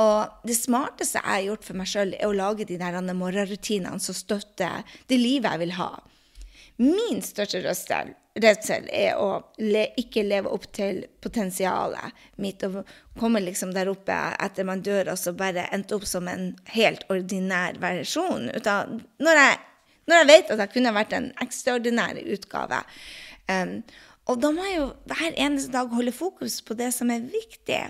Og 0.00 0.46
det 0.48 0.56
smarteste 0.56 1.20
jeg 1.20 1.28
har 1.28 1.44
gjort 1.50 1.66
for 1.66 1.76
meg 1.76 1.90
sjøl, 1.90 2.14
er 2.16 2.30
å 2.30 2.36
lage 2.36 2.64
de 2.68 2.78
der 2.80 2.96
morgenrutinene 3.12 4.00
som 4.00 4.16
støtter 4.16 4.80
det 5.12 5.20
livet 5.20 5.50
jeg 5.50 5.64
vil 5.66 5.76
ha. 5.76 5.92
Min 6.80 7.20
største 7.20 7.60
redsel 8.40 8.86
er 8.88 9.18
å 9.20 9.42
le, 9.60 9.82
ikke 10.00 10.24
leve 10.24 10.48
opp 10.48 10.70
til 10.72 11.02
potensialet 11.20 12.16
mitt. 12.40 12.64
Og 12.64 12.86
komme 13.20 13.42
liksom 13.44 13.74
der 13.76 13.90
oppe 13.92 14.16
etter 14.40 14.64
man 14.64 14.80
dør, 14.86 15.12
og 15.12 15.20
så 15.20 15.34
bare 15.36 15.68
endte 15.74 15.98
opp 15.98 16.06
som 16.08 16.30
en 16.32 16.54
helt 16.72 17.04
ordinær 17.12 17.76
versjon. 17.82 18.48
Når 18.48 19.42
jeg, 19.42 19.58
når 20.10 20.22
jeg 20.22 20.30
vet 20.30 20.52
at 20.54 20.64
jeg 20.64 20.74
kunne 20.74 20.94
vært 20.96 21.14
en 21.16 21.30
ekstraordinær 21.42 22.18
utgave. 22.34 22.82
Um, 23.50 23.78
og 24.30 24.42
da 24.42 24.50
må 24.54 24.66
jeg 24.66 24.76
jo 24.78 24.90
hver 25.10 25.38
eneste 25.46 25.72
dag 25.74 25.94
holde 25.94 26.14
fokus 26.14 26.60
på 26.62 26.76
det 26.78 26.90
som 26.94 27.10
er 27.14 27.24
viktig. 27.30 27.80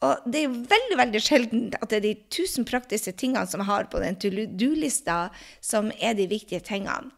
Og 0.00 0.24
det 0.24 0.40
er 0.40 0.46
jo 0.48 0.64
veldig 0.72 0.96
veldig 0.96 1.20
sjelden 1.22 1.64
at 1.76 1.90
det 1.92 1.98
er 2.00 2.06
de 2.06 2.14
tusen 2.32 2.64
praktiske 2.68 3.12
tingene 3.20 3.44
som 3.48 3.60
jeg 3.60 3.68
har 3.68 3.88
på 3.92 4.00
den 4.00 4.16
to 4.16 4.32
do-lista, 4.32 5.28
som 5.60 5.92
er 6.00 6.16
de 6.16 6.28
viktige 6.30 6.62
tingene. 6.64 7.12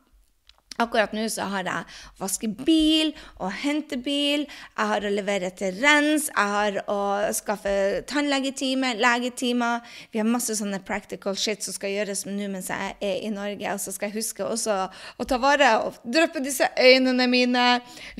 Akkurat 0.82 1.14
nå 1.14 1.24
så 1.32 1.46
har 1.52 1.66
jeg 1.68 1.86
å 1.86 2.22
vaske 2.22 2.50
bil 2.52 3.12
og 3.38 3.52
hente 3.62 3.98
bil, 4.02 4.46
jeg 4.46 4.90
har 4.92 5.06
å 5.06 5.12
levere 5.12 5.52
til 5.56 5.78
rens, 5.82 6.28
jeg 6.30 6.54
har 6.56 6.78
å 6.90 7.00
skaffe 7.36 7.74
tannlegetime, 8.10 8.94
legetimer. 9.00 9.82
Vi 10.12 10.22
har 10.22 10.28
masse 10.28 10.56
sånne 10.58 10.82
practical 10.86 11.38
shit 11.38 11.64
som 11.64 11.76
skal 11.76 11.94
gjøres 11.94 12.24
nå 12.28 12.48
mens 12.52 12.70
jeg 12.72 12.96
er 13.00 13.20
i 13.26 13.32
Norge. 13.34 13.74
Og 13.74 13.82
så 13.82 13.94
skal 13.94 14.10
jeg 14.10 14.20
huske 14.20 14.46
også 14.46 14.78
å 14.92 15.28
ta 15.28 15.38
vare 15.42 15.74
og 15.86 16.00
dryppe 16.04 16.42
disse 16.44 16.68
øynene 16.78 17.28
mine, 17.30 17.68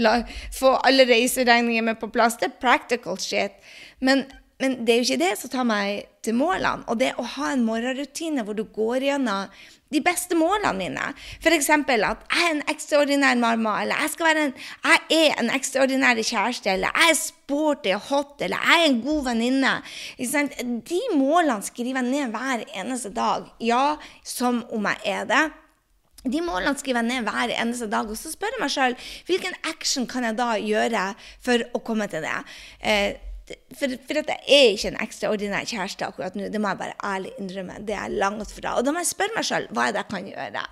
la, 0.02 0.18
få 0.54 0.76
alle 0.86 1.08
reiseregninger 1.08 1.90
med 1.90 2.00
på 2.00 2.10
plass. 2.12 2.38
Det 2.40 2.50
er 2.50 2.62
practical 2.62 3.18
shit. 3.20 3.58
Men 4.02 4.24
men 4.62 4.84
det 4.86 4.94
er 4.94 5.00
jo 5.00 5.06
ikke 5.08 5.22
det 5.24 5.32
som 5.40 5.50
tar 5.50 5.66
meg 5.66 6.04
til 6.22 6.36
målene. 6.38 6.86
Og 6.86 6.98
det 7.00 7.12
å 7.18 7.24
ha 7.34 7.50
en 7.50 7.64
morgenrutine 7.66 8.44
hvor 8.46 8.54
du 8.54 8.62
går 8.70 9.08
gjennom 9.08 9.50
de 9.92 10.02
beste 10.04 10.36
målene 10.38 10.72
mine. 10.78 11.08
F.eks. 11.42 11.70
at 11.70 11.92
jeg 11.92 12.42
er 12.42 12.50
en 12.50 12.62
ekstraordinær 12.72 13.38
mamma, 13.40 13.78
eller 13.82 14.02
jeg, 14.04 14.14
skal 14.14 14.28
være 14.30 14.44
en, 14.48 14.54
jeg 14.84 15.18
er 15.18 15.40
en 15.42 15.50
ekstraordinær 15.54 16.22
kjæreste, 16.22 16.74
eller 16.74 16.92
jeg 17.02 17.14
er 17.14 17.18
sporty 17.20 17.94
og 17.96 18.04
hot, 18.10 18.36
eller 18.40 18.68
jeg 18.68 18.84
er 18.84 18.90
en 18.90 19.00
god 19.04 19.24
venninne. 19.30 19.74
De 20.92 21.00
målene 21.16 21.62
skriver 21.66 22.00
jeg 22.02 22.10
ned 22.10 22.36
hver 22.36 22.64
eneste 22.82 23.12
dag. 23.14 23.50
Ja, 23.60 23.96
som 24.24 24.64
om 24.72 24.88
jeg 24.90 25.18
er 25.18 25.28
det. 25.30 25.44
De 26.22 26.38
målene 26.44 26.78
skriver 26.78 27.02
jeg 27.02 27.10
ned 27.10 27.26
hver 27.26 27.50
eneste 27.56 27.88
dag, 27.90 28.06
og 28.06 28.18
så 28.18 28.30
spør 28.30 28.54
jeg 28.54 28.62
meg 28.62 28.70
sjøl 28.70 28.96
hvilken 29.26 29.56
action 29.72 30.06
kan 30.06 30.28
jeg 30.28 30.38
da 30.38 30.54
gjøre 30.60 31.08
for 31.42 31.64
å 31.74 31.82
komme 31.82 32.06
til 32.10 32.22
det. 32.22 32.38
Eh, 32.78 33.31
for, 33.48 33.96
for 34.06 34.20
at 34.20 34.30
jeg 34.30 34.40
er 34.46 34.68
ikke 34.74 34.92
en 34.92 35.00
ekstraordinær 35.02 35.66
kjæreste 35.68 36.06
akkurat 36.06 36.36
nå. 36.38 36.50
Det 36.52 36.60
må 36.62 36.72
jeg 36.72 36.80
bare 36.82 36.98
ærlig 37.14 37.32
innrømme. 37.40 37.80
Det 37.86 37.96
er 37.98 38.14
langt 38.14 38.52
fra. 38.54 38.76
Og 38.78 38.86
da 38.86 38.94
må 38.94 39.02
jeg 39.02 39.10
spørre 39.10 39.36
meg 39.36 39.48
sjøl 39.48 39.66
hva 39.74 39.88
er 39.88 39.96
det 39.96 40.04
jeg 40.04 40.10
kan 40.12 40.30
gjøre. 40.30 40.64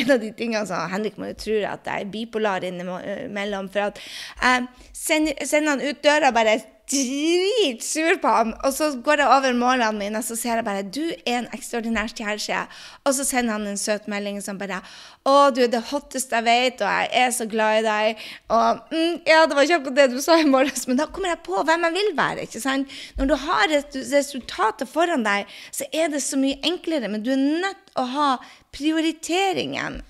En 0.00 0.12
av 0.14 0.20
de 0.22 0.30
tingene 0.36 0.64
som 0.68 0.92
Henrik 0.92 1.18
må 1.20 1.30
jo 1.32 1.38
tro 1.40 1.56
at 1.68 1.88
jeg 1.88 2.04
er 2.04 2.12
bipolar 2.12 2.64
innimellom. 2.64 3.68
For 3.72 3.90
at 3.90 4.00
jeg 4.00 4.68
sender, 4.96 5.44
sender 5.48 5.74
han 5.74 5.84
ut 5.84 6.04
døra 6.04 6.32
bare 6.34 6.60
dritsur 6.92 8.18
på 8.22 8.32
ham. 8.36 8.52
Og 8.66 8.74
så 8.76 8.90
går 9.04 9.22
jeg 9.22 9.32
over 9.32 9.56
målene 9.56 9.98
mine, 9.98 10.20
og 10.20 10.26
så 10.26 10.36
ser 10.36 10.60
jeg 10.60 10.66
bare 10.66 10.84
du 10.84 11.02
er 11.10 11.38
en 11.38 11.48
ekstraordinær 11.56 12.12
stjerne'. 12.12 12.66
Og 13.04 13.14
så 13.16 13.24
sender 13.24 13.56
han 13.56 13.66
en 13.66 13.80
søt 13.80 14.08
melding 14.12 14.42
som 14.44 14.60
bare 14.60 14.82
å, 15.24 15.50
du 15.54 15.62
er 15.64 15.72
det 15.72 15.82
hotteste 15.90 16.38
jeg 16.38 16.46
vet, 16.46 16.84
og 16.84 16.90
jeg 16.90 17.10
er 17.24 17.34
så 17.34 17.46
glad 17.48 17.80
i 17.80 17.86
deg. 17.86 18.22
Og 18.52 18.92
mm, 18.92 19.18
ja, 19.26 19.42
det 19.46 19.56
var 19.56 19.66
ikke 19.66 19.80
akkurat 19.80 20.00
det 20.00 20.08
du 20.12 20.20
sa 20.22 20.38
i 20.38 20.48
morges, 20.48 20.86
men 20.90 21.00
da 21.00 21.08
kommer 21.08 21.32
jeg 21.32 21.42
på 21.46 21.64
hvem 21.64 21.88
jeg 21.88 21.98
vil 21.98 22.14
være. 22.18 22.46
ikke 22.46 22.62
sant? 22.62 22.96
Når 23.18 23.32
du 23.32 23.36
har 23.48 23.76
resultatet 24.12 24.90
foran 24.90 25.26
deg, 25.26 25.50
så 25.72 25.88
er 25.92 26.12
det 26.12 26.22
så 26.22 26.38
mye 26.40 26.60
enklere, 26.66 27.08
men 27.08 27.24
du 27.24 27.32
er 27.34 27.42
nødt 27.42 27.94
å 27.96 28.06
ha 28.14 28.30
prioriteringen. 28.74 30.02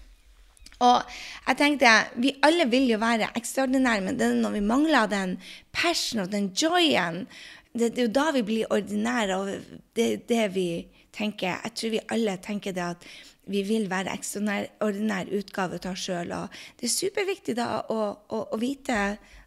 Og 0.83 1.03
jeg 1.47 1.59
tenkte, 1.59 1.91
Vi 2.17 2.35
alle 2.43 2.69
vil 2.71 2.89
jo 2.91 2.99
være 2.99 3.31
ekstraordinære, 3.39 4.01
men 4.01 4.19
det 4.19 4.27
er 4.27 4.35
når 4.35 4.57
vi 4.59 4.61
mangler 4.61 5.07
den 5.07 5.37
passion 5.73 6.25
og 6.25 6.33
den 6.33 6.51
joyen, 6.63 7.27
det, 7.73 7.95
det 7.95 7.99
er 7.99 8.09
jo 8.09 8.13
da 8.13 8.31
vi 8.35 8.43
blir 8.43 8.73
ordinære. 8.73 9.37
og 9.37 9.49
det 9.97 10.13
er 10.13 10.17
det 10.29 10.55
vi 10.55 10.87
tenker. 11.13 11.61
Jeg 11.65 11.75
tror 11.75 11.91
vi 11.91 12.01
alle 12.11 12.37
tenker 12.43 12.73
det 12.73 12.83
at 12.83 13.07
vi 13.51 13.63
vil 13.67 13.89
være 13.91 14.15
ekstraordinær 14.15 15.31
utgave 15.35 15.79
av 15.81 15.93
oss 15.93 16.07
sjøl. 16.07 16.35
Det 16.79 16.89
er 16.89 16.93
superviktig 16.93 17.57
da 17.59 17.83
å, 17.91 18.01
å, 18.29 18.43
å, 18.55 18.59
vite 18.61 18.99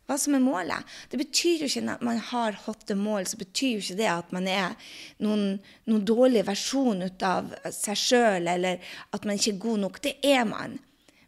hva 0.06 0.18
som 0.22 0.36
er 0.38 0.44
målet. 0.44 0.96
Det 1.10 1.20
betyr 1.22 1.63
jo 1.63 1.70
ikke 1.70 1.96
at 1.96 2.04
man 2.06 2.20
har 2.32 2.60
hotte 2.65 2.98
mål, 2.98 3.25
så 3.30 3.39
betyr 3.39 3.77
jo 3.77 3.84
ikke 3.86 4.00
det 4.01 4.10
at 4.12 4.34
man 4.36 4.50
er 4.51 4.75
noen, 5.24 5.56
noen 5.89 6.04
dårlig 6.06 6.44
versjon 6.46 7.06
av 7.25 7.54
seg 7.74 8.01
sjøl, 8.01 8.51
eller 8.51 8.84
at 9.15 9.25
man 9.25 9.39
ikke 9.39 9.56
er 9.56 9.63
god 9.63 9.86
nok. 9.86 10.04
Det 10.04 10.18
er 10.22 10.44
man. 10.50 10.77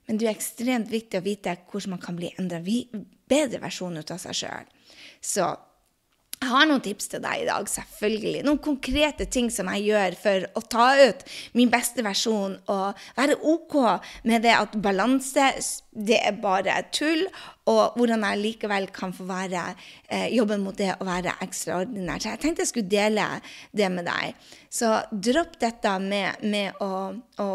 Men 0.07 0.19
det 0.19 0.27
er 0.27 0.35
ekstremt 0.35 0.91
viktig 0.91 1.19
å 1.19 1.25
vite 1.25 1.57
hvordan 1.67 1.97
man 1.97 2.03
kan 2.03 2.17
bli 2.17 2.31
enda 2.39 2.61
bedre 2.63 3.61
versjon 3.63 3.99
av 3.99 4.19
seg 4.21 4.37
sjøl. 4.41 4.69
Så 5.21 5.47
jeg 6.37 6.51
har 6.51 6.67
noen 6.69 6.83
tips 6.85 7.09
til 7.09 7.21
deg 7.23 7.41
i 7.41 7.45
dag, 7.47 7.65
selvfølgelig. 7.71 8.43
Noen 8.45 8.59
konkrete 8.61 9.25
ting 9.33 9.47
som 9.49 9.71
jeg 9.73 9.87
gjør 9.87 10.17
for 10.21 10.43
å 10.59 10.61
ta 10.69 10.85
ut 10.99 11.23
min 11.57 11.71
beste 11.73 12.05
versjon 12.05 12.53
og 12.69 12.99
være 13.17 13.39
OK 13.41 13.73
med 14.29 14.45
det 14.45 14.53
at 14.53 14.77
balanse, 14.83 15.47
det 15.97 16.19
er 16.21 16.37
bare 16.43 16.77
tull, 16.93 17.25
og 17.65 17.97
hvordan 17.97 18.27
jeg 18.29 18.43
likevel 18.43 18.85
kan 18.93 19.15
få 19.17 19.25
være, 19.27 19.65
eh, 20.13 20.29
jobben 20.37 20.61
mot 20.61 20.77
det 20.77 20.93
å 21.01 21.09
være 21.09 21.33
ekstraordinær. 21.41 22.21
Så 22.21 22.35
jeg 22.35 22.43
tenkte 22.45 22.67
jeg 22.67 22.73
skulle 22.75 22.93
dele 22.93 23.27
det 23.73 23.89
med 23.97 24.05
deg. 24.05 24.37
Så 24.69 24.93
dropp 25.09 25.57
dette 25.59 25.97
med, 26.05 26.45
med 26.45 26.77
å, 26.85 27.17
å 27.41 27.49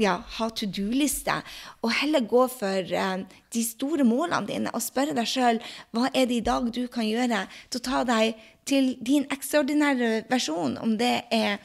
ja, 0.00 0.16
ha 0.38 0.48
to 0.50 0.66
do-liste, 0.66 1.36
og 1.84 1.92
heller 2.00 2.24
gå 2.26 2.46
for 2.50 2.94
eh, 2.98 3.20
de 3.54 3.62
store 3.62 4.06
målene 4.06 4.48
dine 4.48 4.72
og 4.74 4.82
spørre 4.82 5.14
deg 5.14 5.28
sjøl 5.30 5.60
hva 5.94 6.08
er 6.10 6.26
det 6.26 6.40
i 6.40 6.46
dag 6.46 6.66
du 6.74 6.82
kan 6.90 7.06
gjøre 7.06 7.44
til 7.68 7.78
å 7.78 7.86
ta 7.86 8.02
deg 8.08 8.34
til 8.64 8.94
din 9.04 9.26
ekstraordinære 9.32 10.24
versjon. 10.30 10.78
Om 10.80 10.96
det 10.98 11.12
er 11.34 11.60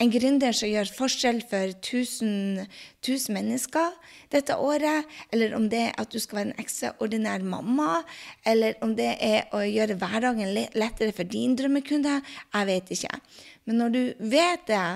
en 0.00 0.12
gründer 0.14 0.54
som 0.56 0.70
gjør 0.70 0.92
forskjell 0.96 1.42
for 1.50 1.74
1000, 1.74 2.62
1000 3.02 3.34
mennesker 3.34 3.96
dette 4.32 4.56
året, 4.56 5.10
eller 5.34 5.56
om 5.58 5.66
det 5.70 5.88
er 5.88 5.96
at 6.00 6.14
du 6.14 6.20
skal 6.22 6.40
være 6.40 6.52
en 6.52 6.62
ekstraordinær 6.62 7.44
mamma, 7.46 8.04
eller 8.46 8.78
om 8.86 8.94
det 8.96 9.16
er 9.18 9.50
å 9.54 9.64
gjøre 9.66 9.98
hverdagen 9.98 10.54
lettere 10.78 11.14
for 11.14 11.28
din 11.28 11.58
drømmekunde, 11.58 12.20
jeg 12.54 12.70
vet 12.70 12.94
ikke. 12.96 13.18
Men 13.66 13.82
når 13.82 13.94
du 13.94 14.02
vet 14.30 14.64
det, 14.70 14.86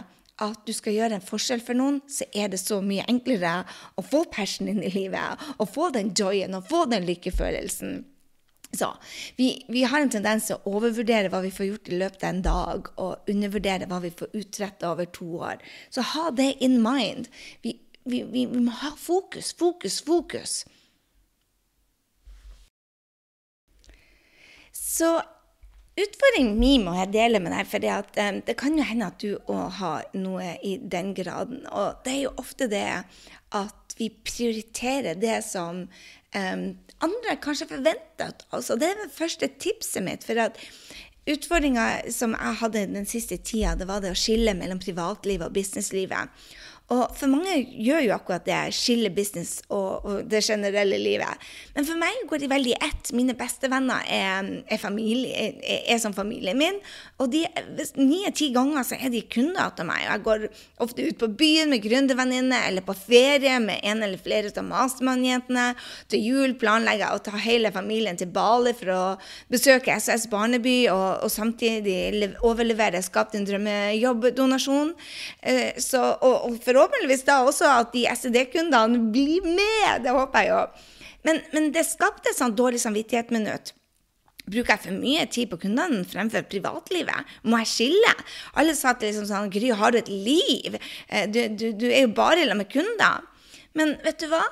at 0.44 0.60
du 0.66 0.72
skal 0.74 0.94
gjøre 0.94 1.18
en 1.18 1.24
forskjell 1.24 1.62
for 1.64 1.78
noen, 1.78 1.98
så 2.10 2.26
er 2.36 2.52
det 2.52 2.60
så 2.62 2.78
mye 2.84 3.06
enklere 3.10 3.64
å 3.98 4.04
få 4.06 4.24
passion 4.32 4.70
inn 4.70 4.84
i 4.86 4.92
livet, 4.94 5.48
å 5.58 5.66
få 5.66 5.90
den 5.94 6.12
joyen 6.14 6.54
og 6.58 6.68
få 6.70 6.84
den 6.90 7.06
lykkefølelsen. 7.08 8.00
Så 8.76 8.90
vi, 9.36 9.64
vi, 9.68 9.82
har 9.88 10.02
en 10.02 10.10
tendens 10.12 10.46
til 10.46 10.58
å 10.58 10.74
overvurdere 10.76 11.30
hva 11.32 11.40
vi 11.40 11.52
får 11.54 11.70
gjort 11.70 11.88
i 11.88 12.00
løpet 12.02 12.24
av 12.24 12.30
en 12.30 12.42
dag, 12.44 12.90
og 13.00 13.30
undervurdere 13.32 13.88
hva 13.88 14.00
vi 14.04 14.12
får 14.14 14.34
utretta 14.36 14.92
over 14.92 15.08
to 15.18 15.28
år. 15.40 15.62
Så 15.90 16.04
ha 16.14 16.28
det 16.36 16.50
in 16.64 16.76
mind. 16.84 17.30
Vi, 17.64 17.78
vi, 18.04 18.22
vi 18.28 18.44
må 18.52 18.74
ha 18.82 18.92
fokus, 19.00 19.54
fokus, 19.56 20.02
fokus. 20.04 20.60
Så 24.76 25.16
Utfordringen 25.98 26.58
min 26.60 26.84
må 26.86 26.94
jeg 26.94 27.12
dele 27.16 27.40
med 27.42 27.54
deg, 27.54 27.66
for 27.66 27.82
det, 27.82 27.94
um, 28.22 28.40
det 28.46 28.54
kan 28.60 28.76
jo 28.78 28.86
hende 28.86 29.08
at 29.10 29.18
du 29.22 29.32
òg 29.50 29.80
har 29.80 30.06
noe 30.14 30.52
i 30.62 30.76
den 30.78 31.14
graden. 31.16 31.64
Og 31.72 31.98
det 32.04 32.14
er 32.14 32.22
jo 32.28 32.36
ofte 32.38 32.68
det 32.70 32.86
at 33.56 33.98
vi 33.98 34.10
prioriterer 34.12 35.18
det 35.18 35.40
som 35.46 35.86
um, 35.88 36.64
andre 37.02 37.36
kanskje 37.42 37.70
forventer 37.72 38.30
av 38.30 38.60
oss. 38.60 38.70
Og 38.70 38.78
det 38.78 38.92
er 38.92 39.02
det 39.02 39.14
første 39.16 39.50
tipset 39.58 40.04
mitt. 40.06 40.26
for 40.26 40.38
at 40.38 40.60
Utfordringa 41.28 42.08
som 42.14 42.32
jeg 42.32 42.56
hadde 42.62 42.86
den 42.94 43.08
siste 43.08 43.36
tida, 43.36 43.74
det 43.76 43.88
var 43.88 44.00
det 44.00 44.14
å 44.14 44.16
skille 44.16 44.54
mellom 44.56 44.78
privatlivet 44.80 45.50
og 45.50 45.56
businesslivet. 45.58 46.30
Og 46.88 47.10
for 47.12 47.28
mange 47.28 47.52
gjør 47.84 48.00
jo 48.06 48.12
akkurat 48.14 48.46
det, 48.46 48.58
skiller 48.72 49.12
business 49.12 49.58
og, 49.68 50.06
og, 50.08 50.20
det 50.24 50.40
generelle 50.46 50.96
livet. 50.96 51.48
Men 51.74 51.84
for 51.84 52.00
meg 52.00 52.22
går 52.30 52.40
de 52.40 52.48
veldig 52.48 52.70
i 52.72 52.78
ett. 52.86 53.10
Mine 53.12 53.34
beste 53.36 53.68
venner 53.68 54.06
er, 54.08 54.48
er, 54.64 54.80
familie, 54.80 55.28
er, 55.60 55.82
er 55.84 56.00
som 56.00 56.14
familien 56.16 56.56
min. 56.56 56.78
Og 57.20 57.34
ni 58.00 58.22
av 58.24 58.32
ti 58.38 58.48
ganger 58.54 58.86
så 58.88 58.96
er 58.96 59.12
de 59.12 59.20
kunder 59.28 59.74
til 59.76 59.88
meg. 59.90 60.06
Og 60.06 60.14
jeg 60.14 60.24
går 60.28 60.46
ofte 60.86 61.08
ut 61.10 61.18
på 61.20 61.28
byen 61.42 61.74
med 61.74 61.84
gründervenninne, 61.84 62.62
eller 62.70 62.86
på 62.86 62.96
ferie 62.96 63.58
med 63.60 63.84
en 63.84 64.06
eller 64.06 64.24
flere 64.24 64.54
av 64.56 64.64
mastermann-jentene. 64.70 65.66
Til 66.08 66.24
jul 66.24 66.56
planlegger 66.56 67.04
jeg 67.04 67.20
å 67.20 67.24
ta 67.28 67.42
hele 67.44 67.74
familien 67.74 68.16
til 68.16 68.32
Bali 68.32 68.72
for 68.78 68.94
å 68.94 69.02
besøke 69.52 69.92
SS 69.92 70.24
Barneby, 70.32 70.78
og, 70.94 71.26
og 71.26 71.36
samtidig 71.36 72.32
overlevere 72.40 73.04
Skap 73.04 73.36
din 73.36 73.44
drømmejobb-donasjon. 73.44 74.96
Eh, 75.44 75.76
og, 76.00 76.34
og 76.48 76.58
for 76.64 76.77
forhåpentligvis 76.78 77.26
da 77.26 77.40
også 77.46 77.68
at 77.80 77.90
de 77.94 78.06
SED-kundene 78.14 79.10
blir 79.12 79.44
med. 79.44 80.04
Det 80.06 80.14
håper 80.14 80.46
jeg 80.46 80.54
jo. 80.54 80.62
Men, 81.26 81.42
men 81.52 81.72
det 81.74 81.84
skapte 81.88 82.32
sånn 82.36 82.54
dårlig 82.56 82.80
samvittighet-minutt. 82.84 83.74
Bruker 84.48 84.74
jeg 84.74 84.84
for 84.86 84.96
mye 84.96 85.26
tid 85.28 85.50
på 85.50 85.58
kundene 85.60 86.06
fremfor 86.08 86.46
privatlivet? 86.48 87.34
Må 87.44 87.60
jeg 87.64 87.70
skille? 87.72 88.14
Alle 88.56 88.76
sa 88.78 88.94
til 88.96 89.10
liksom 89.10 89.28
sånn 89.28 89.52
Gry, 89.52 89.72
har 89.76 89.92
du 89.92 90.00
et 90.00 90.08
liv? 90.08 90.78
Eh, 91.08 91.26
du, 91.28 91.42
du, 91.52 91.66
du 91.76 91.88
er 91.90 92.06
jo 92.06 92.14
bare 92.16 92.46
sammen 92.46 92.62
med 92.62 92.72
kunder. 92.72 93.26
Men 93.76 93.96
vet 94.06 94.22
du 94.22 94.30
hva? 94.32 94.44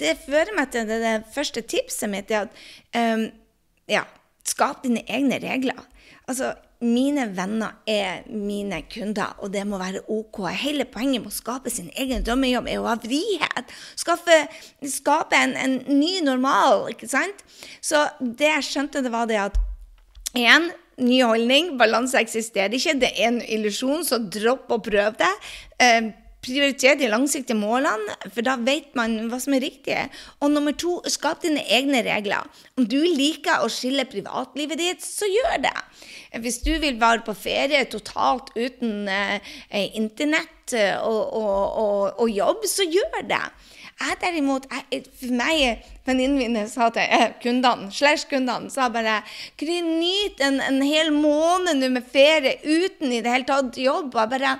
Det 0.00 0.16
fører 0.24 0.56
meg 0.56 0.72
til 0.74 0.88
det, 0.88 0.98
det 1.04 1.14
første 1.34 1.62
tipset 1.62 2.10
mitt. 2.10 2.32
er 2.34 2.48
at 2.48 2.64
um, 2.98 3.28
ja, 3.90 4.02
Skap 4.44 4.82
dine 4.82 5.04
egne 5.08 5.38
regler. 5.40 5.78
Altså, 6.28 6.50
mine 6.84 7.26
venner 7.36 7.78
er 7.88 8.26
mine 8.28 8.82
kunder, 8.92 9.34
og 9.40 9.52
det 9.54 9.64
må 9.66 9.78
være 9.80 10.04
OK. 10.12 10.42
Hele 10.60 10.86
poenget 10.88 11.24
med 11.24 11.32
å 11.32 11.34
skape 11.34 11.72
sin 11.72 11.90
egen 11.96 12.24
drømmejobb 12.26 12.68
er 12.70 12.80
å 12.82 12.88
ha 12.90 12.96
frihet. 13.00 13.74
Skaffe, 14.00 14.38
skape 14.92 15.38
en, 15.38 15.56
en, 15.58 15.78
ny 15.88 16.18
normal, 16.26 16.90
ikke 16.92 17.08
sant? 17.10 17.44
Så 17.84 18.04
det 18.20 18.50
jeg 18.50 18.68
skjønte, 18.68 19.04
det 19.04 19.14
var 19.14 19.30
det 19.30 19.40
at 19.46 19.60
én 20.36 20.70
ny 21.00 21.22
holdning. 21.24 21.74
Balanse 21.80 22.20
eksisterer 22.20 22.76
ikke. 22.76 22.98
Det 23.02 23.14
er 23.14 23.32
en 23.32 23.40
illusjon, 23.42 24.04
så 24.06 24.20
dropp 24.20 24.70
å 24.74 24.82
prøve 24.84 25.16
det. 25.22 25.32
Eh, 25.82 26.12
prioritere 26.44 26.98
de 27.00 27.08
langsiktige 27.10 27.56
målene, 27.58 28.16
for 28.28 28.44
da 28.46 28.58
vet 28.60 28.92
man 28.98 29.16
hva 29.30 29.40
som 29.42 29.56
er 29.56 29.64
riktig. 29.64 29.96
Og 30.44 30.52
nummer 30.52 30.76
to, 30.76 30.98
skap 31.10 31.42
dine 31.44 31.64
egne 31.72 32.04
regler. 32.06 32.44
Om 32.78 32.88
du 32.90 33.00
liker 33.00 33.64
å 33.64 33.70
skille 33.72 34.06
privatlivet 34.10 34.80
ditt, 34.80 35.04
så 35.04 35.28
gjør 35.30 35.62
det. 35.64 35.76
Hvis 36.44 36.60
du 36.64 36.72
vil 36.82 36.98
være 37.00 37.22
på 37.26 37.36
ferie 37.38 37.84
totalt 37.90 38.50
uten 38.56 39.08
eh, 39.08 39.54
internett 39.94 40.74
eh, 40.74 40.98
og, 40.98 41.22
og, 41.38 41.62
og, 41.84 42.20
og, 42.24 42.28
jobb, 42.30 42.66
så 42.68 42.86
gjør 42.88 43.22
det. 43.30 43.44
Jeg 43.94 44.18
derimot, 44.20 44.66
jeg, 44.90 45.04
For 45.20 45.34
meg, 45.38 45.84
Venninnen 46.04 46.56
min 46.56 46.68
sa 46.68 46.90
til 46.92 47.06
eh, 47.06 47.30
kundene, 47.42 47.92
slash 47.94 48.26
kundene, 48.30 48.72
sa 48.74 48.88
bare 48.92 49.20
Gry, 49.60 49.78
nyt 49.86 50.42
en, 50.42 50.58
en 50.60 50.82
hel 50.82 51.12
måned 51.14 51.86
med 51.86 52.02
ferie 52.10 52.58
uten 52.64 53.14
i 53.14 53.22
det 53.22 53.30
hele 53.30 53.48
tatt 53.48 53.78
jobb. 53.78 54.10
Og 54.10 54.24
jeg 54.24 54.32
bare 54.34 54.56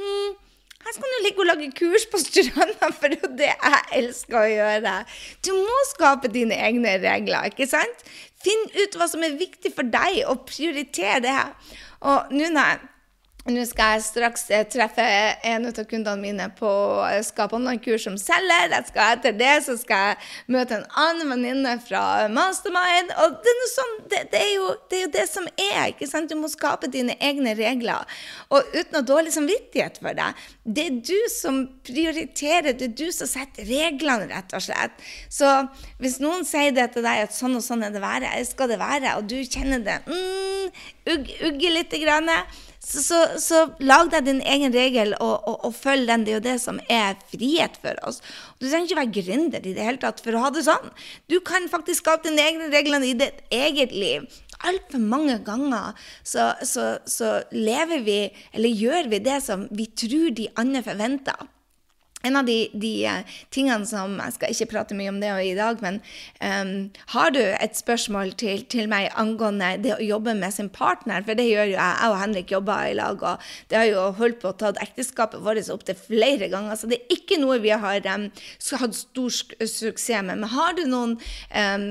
hm, 0.00 0.41
her 0.82 0.96
skal 0.96 1.14
du 1.14 1.18
ligge 1.24 1.42
og 1.44 1.48
lage 1.48 1.70
kurs 1.78 2.06
på 2.10 2.20
stranda, 2.22 2.90
for 2.98 3.12
det 3.12 3.20
er 3.22 3.36
det 3.38 3.50
jeg 3.50 3.82
elsker 4.00 4.38
å 4.40 4.50
gjøre. 4.50 4.94
Du 5.46 5.52
må 5.56 5.78
skape 5.92 6.30
dine 6.32 6.58
egne 6.68 6.96
regler, 7.02 7.50
ikke 7.52 7.68
sant? 7.70 8.06
Finn 8.42 8.64
ut 8.74 8.98
hva 8.98 9.06
som 9.10 9.22
er 9.22 9.38
viktig 9.38 9.70
for 9.76 9.86
deg, 9.86 10.24
og 10.30 10.46
prioritere 10.50 11.20
det. 11.22 11.36
Og 12.02 12.34
nå 12.34 12.50
når 12.50 12.72
jeg 12.72 12.91
nå 13.50 13.62
skal 13.66 13.96
jeg 13.96 14.04
straks 14.06 14.44
eh, 14.54 14.62
treffe 14.70 15.02
en 15.50 15.64
av 15.66 15.78
kundene 15.90 16.20
mine 16.22 16.44
på 16.54 16.68
eh, 17.08 17.18
Skap 17.26 17.54
online-kurs 17.56 18.04
som 18.06 18.18
selger. 18.20 18.70
Jeg 18.70 18.86
skal 18.92 19.16
etter 19.16 19.34
det 19.34 19.54
så 19.66 19.74
skal 19.80 20.12
jeg 20.12 20.54
møte 20.54 20.78
en 20.78 20.86
annen 21.02 21.32
venninne 21.34 21.72
fra 21.82 22.28
Mastermind. 22.30 23.10
Og 23.24 23.34
det 23.42 23.54
er, 23.54 23.66
sånn, 23.72 23.96
det, 24.12 24.22
det, 24.30 24.44
er 24.44 24.52
jo, 24.54 24.68
det, 24.86 25.00
er 25.00 25.04
jo, 25.08 25.10
det 25.18 25.26
som 25.32 25.50
er. 25.56 25.80
ikke 25.90 26.06
sant? 26.10 26.30
Du 26.30 26.38
må 26.38 26.52
skape 26.52 26.90
dine 26.92 27.18
egne 27.18 27.56
regler. 27.58 28.06
Og 28.54 28.62
uten 28.76 28.94
å 28.94 29.02
ha 29.02 29.08
dårlig 29.10 29.34
samvittighet 29.34 29.98
for 29.98 30.14
deg. 30.22 30.46
Det 30.62 30.86
er 30.86 31.02
du 31.02 31.18
som 31.34 31.62
prioriterer, 31.82 32.76
det 32.78 32.92
er 32.92 32.96
du 33.02 33.08
som 33.10 33.26
setter 33.26 33.66
reglene, 33.66 34.30
rett 34.30 34.54
og 34.54 34.62
slett. 34.62 34.94
Så 35.26 35.50
hvis 35.98 36.20
noen 36.22 36.46
sier 36.46 36.70
det 36.76 36.92
til 36.94 37.02
deg 37.02 37.26
at 37.26 37.34
sånn 37.34 37.58
og 37.58 37.66
sånn 37.66 37.82
er 37.82 37.90
det 37.90 38.06
være, 38.06 38.36
skal 38.46 38.70
det 38.70 38.78
være, 38.78 39.16
og 39.18 39.26
du 39.26 39.40
kjenner 39.42 39.82
det 39.82 39.98
mm, 40.06 40.84
ugg, 41.10 41.32
ugge 41.50 41.72
litt, 41.74 42.02
grann, 42.02 42.30
så, 42.82 43.00
så, 43.02 43.18
så, 43.38 43.58
lag 43.78 44.10
deg 44.10 44.26
din 44.26 44.40
egen 44.42 44.72
regel, 44.74 45.14
og, 45.22 45.46
og, 45.46 45.58
og, 45.68 45.74
følg 45.76 46.08
den. 46.10 46.24
Det 46.26 46.32
er 46.32 46.38
jo 46.40 46.44
det 46.48 46.56
som 46.60 46.80
er 46.90 47.14
frihet 47.30 47.78
for 47.82 47.98
oss. 48.08 48.18
Du 48.58 48.66
trenger 48.66 48.88
ikke 48.88 48.98
være 48.98 49.14
gründer 49.18 49.68
i 49.68 49.74
det 49.76 49.86
hele 49.86 50.02
tatt 50.02 50.22
for 50.24 50.34
å 50.34 50.42
ha 50.42 50.50
det 50.54 50.64
sånn. 50.66 50.90
Du 51.30 51.38
kan 51.46 51.70
faktisk 51.70 52.02
skape 52.02 52.26
dine 52.26 52.42
egne 52.42 52.72
regler 52.74 53.06
i 53.06 53.14
ditt 53.22 53.38
eget 53.54 53.94
liv. 53.94 54.26
Altfor 54.66 55.02
mange 55.02 55.38
ganger 55.46 55.94
så, 56.26 56.52
så, 56.62 57.30
lever 57.54 58.02
vi, 58.06 58.20
eller 58.52 58.82
gjør 58.84 59.10
vi 59.14 59.22
det 59.30 59.40
som 59.46 59.66
vi 59.74 59.86
tror 59.86 60.34
de 60.38 60.50
andre 60.58 60.82
forventer. 60.86 61.48
En 62.22 62.38
av 62.38 62.46
de, 62.46 62.56
de 62.74 62.92
uh, 63.08 63.38
tingene 63.54 63.86
som 63.88 64.18
Jeg 64.22 64.36
skal 64.36 64.54
ikke 64.54 64.70
prate 64.72 64.96
mye 64.96 65.10
om 65.12 65.20
det 65.22 65.30
i 65.42 65.54
dag, 65.58 65.80
men 65.82 65.98
um, 66.38 66.72
har 67.14 67.32
du 67.34 67.40
et 67.42 67.76
spørsmål 67.76 68.34
til, 68.38 68.64
til, 68.70 68.88
meg 68.90 69.10
angående 69.18 69.74
det 69.82 69.94
å 69.96 70.04
jobbe 70.04 70.34
med 70.38 70.54
sin 70.54 70.70
partner? 70.72 71.24
For 71.26 71.38
det 71.38 71.48
gjør 71.48 71.72
jo 71.72 71.76
jeg. 71.76 71.98
Jeg 72.02 72.12
og 72.12 72.18
Henrik 72.20 72.52
jobber 72.52 72.88
i 72.88 72.96
lag, 72.96 73.22
og 73.22 73.48
det 73.70 73.78
har 73.78 73.88
jo 73.88 74.04
holdt 74.18 74.40
på 74.42 74.50
å 74.52 74.56
ta 74.58 74.72
ekteskapet 74.82 75.42
vårt 75.42 75.70
opp 75.72 75.84
til 75.86 75.98
flere 75.98 76.48
ganger. 76.52 76.78
Så 76.78 76.88
det 76.90 77.00
er 77.00 77.16
ikke 77.16 77.38
noe 77.42 77.58
vi 77.62 77.72
har 77.74 78.08
um, 78.14 78.28
hatt 78.82 78.96
stor 78.98 79.32
suksess 79.32 80.22
med. 80.22 80.42
Men 80.42 80.50
har 80.52 80.76
du 80.78 80.84
noen, 80.88 81.16
um, 81.54 81.86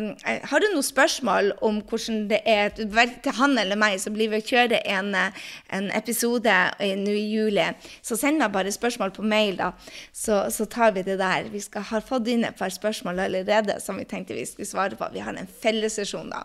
har 0.52 0.64
du 0.64 0.70
noen 0.72 0.86
spørsmål 0.86 1.54
om 1.66 1.82
hvordan 1.88 2.26
det 2.32 2.42
er 2.48 2.72
til 2.76 3.36
han 3.38 3.58
eller 3.60 3.80
meg, 3.80 4.00
så 4.02 4.14
blir 4.14 4.32
vi 4.32 4.42
å 4.42 4.48
kjøre 4.52 4.82
en, 4.90 5.14
en 5.16 5.92
episode 5.98 6.56
nå 6.80 7.16
i 7.16 7.28
juli, 7.32 7.68
så 8.06 8.18
send 8.20 8.42
meg 8.42 8.54
bare 8.54 8.74
spørsmål 8.74 9.14
på 9.16 9.26
mail, 9.26 9.58
da 9.60 9.72
så, 10.22 10.52
så, 10.54 10.66
tar 10.70 10.92
vi 10.94 11.02
det 11.02 11.18
der. 11.18 11.50
Vi 11.50 11.62
skal, 11.64 11.86
har 11.90 12.04
fått 12.06 12.28
inn 12.30 12.46
et 12.46 12.58
par 12.60 12.70
spørsmål 12.70 13.24
allerede 13.24 13.80
som 13.82 13.98
vi 13.98 14.06
tenkte 14.06 14.38
vi 14.38 14.46
skulle 14.46 14.70
svare 14.70 14.98
på. 14.98 15.08
Vi 15.16 15.24
har 15.26 15.34
en 15.34 15.50
fellessesjon 15.64 16.30
da. 16.30 16.44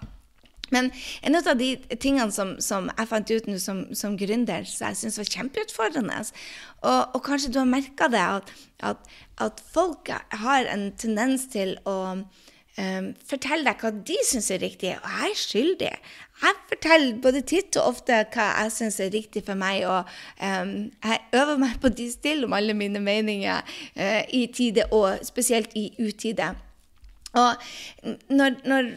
Men 0.75 0.89
en 1.23 1.37
av 1.39 1.53
de 1.59 1.69
tingene 2.03 2.33
som, 2.35 2.57
som 2.63 2.89
jeg 2.91 3.11
fant 3.11 3.31
ut 3.31 3.51
nå 3.51 3.59
som, 3.63 3.85
som 3.95 4.17
gründer, 4.19 4.65
som 4.67 4.89
jeg 4.89 5.01
syns 5.03 5.21
var 5.21 5.29
kjempeutfordrende 5.31 6.17
og, 6.25 7.03
og, 7.15 7.21
kanskje 7.27 7.53
du 7.55 7.61
har 7.61 7.69
merka 7.71 8.09
det, 8.11 8.25
at, 8.41 8.51
at, 8.91 9.15
at, 9.45 9.63
folk 9.75 10.11
har 10.11 10.67
en 10.73 10.89
tendens 10.99 11.47
til 11.53 11.77
å 11.87 12.17
um, 12.79 13.11
fortelle 13.29 13.67
deg 13.67 13.83
hva 13.83 13.93
de 14.11 14.17
syns 14.29 14.51
er 14.55 14.63
riktig, 14.63 14.95
og 15.01 15.11
jeg 15.11 15.33
er 15.33 15.43
skyldig 15.43 15.93
jeg 16.43 16.57
forteller 16.69 17.21
både 17.25 17.41
titt 17.49 17.77
og 17.81 17.95
ofte 17.95 18.19
hva 18.35 18.47
jeg 18.61 18.73
syns 18.75 18.99
er 19.01 19.13
riktig 19.15 19.43
for 19.47 19.59
meg, 19.59 19.87
og 19.89 20.09
um, 20.45 20.75
jeg 21.05 21.23
øver 21.39 21.61
meg 21.61 21.79
på 21.81 21.89
å 21.89 22.09
stille 22.13 22.49
om 22.49 22.57
alle 22.57 22.77
mine 22.77 23.01
meninger 23.01 23.63
uh, 23.97 24.23
i 24.29 24.47
tide, 24.53 24.85
og 24.93 25.25
spesielt 25.25 25.73
i 25.79 25.89
utide. 25.99 26.53
Og 27.37 27.65
når, 28.29 28.61
når, 28.69 28.93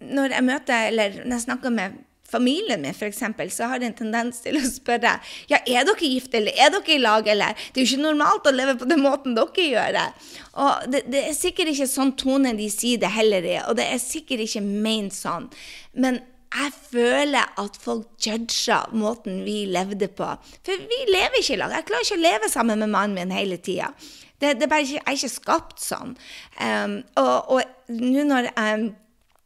når 0.00 0.36
jeg 0.36 0.46
møter, 0.50 0.88
eller 0.90 1.22
når 1.22 1.36
jeg 1.36 1.46
snakker 1.46 1.74
med 1.74 2.02
familien 2.28 2.82
min, 2.82 2.94
f.eks., 2.94 3.22
så 3.56 3.68
har 3.70 3.80
de 3.80 3.88
en 3.90 3.96
tendens 3.96 4.40
til 4.44 4.58
å 4.58 4.64
spørre 4.66 5.16
ja, 5.50 5.60
er 5.60 5.86
dere 5.86 6.10
gift, 6.10 6.34
eller 6.34 6.56
er 6.56 6.72
dere 6.74 6.96
i 6.96 7.00
lag, 7.02 7.28
eller 7.28 7.56
Det 7.70 7.80
er 7.80 7.86
jo 7.86 7.92
ikke 7.92 8.06
normalt 8.06 8.48
å 8.48 8.54
leve 8.54 8.76
på 8.80 8.88
den 8.90 9.04
måten 9.04 9.36
dere 9.38 9.68
gjør 9.68 9.96
det. 9.98 10.06
Og 10.64 10.86
det, 10.92 11.04
det 11.12 11.24
er 11.28 11.36
sikkert 11.36 11.72
ikke 11.72 11.90
sånn 11.90 12.14
tone 12.20 12.54
de 12.58 12.68
sier 12.72 13.02
det 13.02 13.12
heller 13.14 13.46
i, 13.46 13.58
og 13.68 13.76
det 13.78 13.88
er 13.90 14.02
sikkert 14.02 14.46
ikke 14.46 14.64
ment 14.64 15.16
sånn. 15.16 15.50
Men 15.94 16.22
jeg 16.54 16.74
føler 16.92 17.54
at 17.58 17.78
folk 17.82 18.10
judger 18.22 18.92
måten 18.94 19.42
vi 19.46 19.64
levde 19.66 20.06
på. 20.06 20.28
For 20.66 20.84
vi 20.90 21.00
lever 21.10 21.40
ikke 21.40 21.56
i 21.56 21.60
lag. 21.60 21.74
Jeg 21.74 21.88
klarer 21.88 22.06
ikke 22.06 22.20
å 22.20 22.24
leve 22.24 22.50
sammen 22.52 22.84
med 22.84 22.92
mannen 22.92 23.18
min 23.18 23.34
hele 23.34 23.58
tida. 23.58 23.90
Det, 24.38 24.58
det, 24.58 24.66
er 24.66 24.70
bare 24.70 24.86
jeg 24.86 25.02
er 25.02 25.16
ikke 25.16 25.32
skapt 25.32 25.82
sånn. 25.82 26.14
Um, 26.60 27.00
og 27.18 27.62
nå 27.90 28.26
når 28.28 28.50
um, 28.54 28.86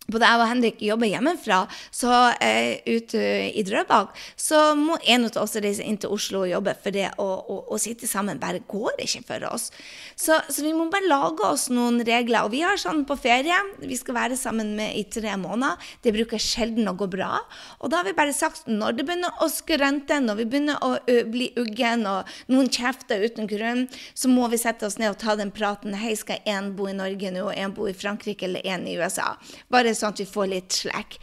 både 0.08 0.28
jeg 0.28 0.40
og 0.40 0.48
Henrik 0.48 0.82
jobber 0.82 1.10
hjemmefra, 1.10 1.58
så 1.92 2.12
eh, 2.40 2.80
ute 2.88 3.20
i 3.52 3.64
Drøbak, 3.66 4.14
så 4.40 4.72
må 4.78 4.96
en 5.04 5.26
av 5.28 5.36
oss 5.42 5.56
reise 5.60 5.84
inn 5.84 5.98
til 6.00 6.14
Oslo 6.14 6.46
og 6.46 6.52
jobbe, 6.52 6.72
for 6.80 6.96
det 6.96 7.10
å, 7.20 7.26
å, 7.26 7.58
å 7.74 7.80
sitte 7.80 8.08
sammen 8.08 8.40
bare 8.40 8.62
går 8.68 9.02
ikke 9.04 9.20
for 9.28 9.44
oss. 9.50 9.68
Så, 10.16 10.38
så, 10.48 10.64
vi 10.64 10.72
må 10.72 10.88
bare 10.92 11.10
lage 11.10 11.44
oss 11.44 11.66
noen 11.72 12.00
regler. 12.06 12.46
Og 12.46 12.54
vi 12.54 12.62
har 12.64 12.80
sånn 12.80 13.04
på 13.08 13.18
ferie, 13.20 13.58
vi 13.82 13.98
skal 14.00 14.16
være 14.16 14.38
sammen 14.40 14.72
med 14.78 14.96
i 14.96 15.04
tre 15.12 15.36
måneder. 15.40 15.76
Det 16.04 16.14
bruker 16.16 16.40
sjelden 16.40 16.88
å 16.88 16.96
gå 16.98 17.10
bra. 17.12 17.42
Og 17.82 17.92
da 17.92 18.00
har 18.00 18.08
vi 18.08 18.16
bare 18.16 18.34
sagt 18.36 18.64
når 18.70 18.96
det 18.96 19.06
begynner 19.08 19.44
å 19.44 19.50
skrønte, 19.52 20.22
når 20.24 20.40
vi 20.40 20.48
begynner 20.48 20.80
å 20.84 20.94
bli 21.28 21.50
uggen, 21.60 22.06
og 22.08 22.32
noen 22.48 22.72
kjefter 22.72 23.26
uten 23.28 23.48
grunn, 23.50 23.84
så 24.16 24.32
må 24.32 24.48
vi 24.48 24.60
sette 24.60 24.88
oss 24.88 24.96
ned 24.98 25.12
og 25.12 25.20
ta 25.20 25.36
den 25.36 25.52
praten. 25.54 25.96
Hei, 26.00 26.16
skal 26.16 26.40
én 26.48 26.72
bo 26.78 26.88
i 26.88 26.96
Norge 26.96 27.34
nå, 27.34 27.44
og 27.50 27.54
én 27.60 27.76
bo 27.76 27.90
i 27.90 27.96
Frankrike 27.96 28.48
eller 28.48 28.64
én 28.64 28.88
i 28.88 28.96
USA? 28.96 29.34
Bare 29.68 29.97
sånn 29.98 30.14
at 30.14 30.22
vi 30.22 30.28
får 30.28 30.50
litt 30.52 30.80
slack. 30.80 31.18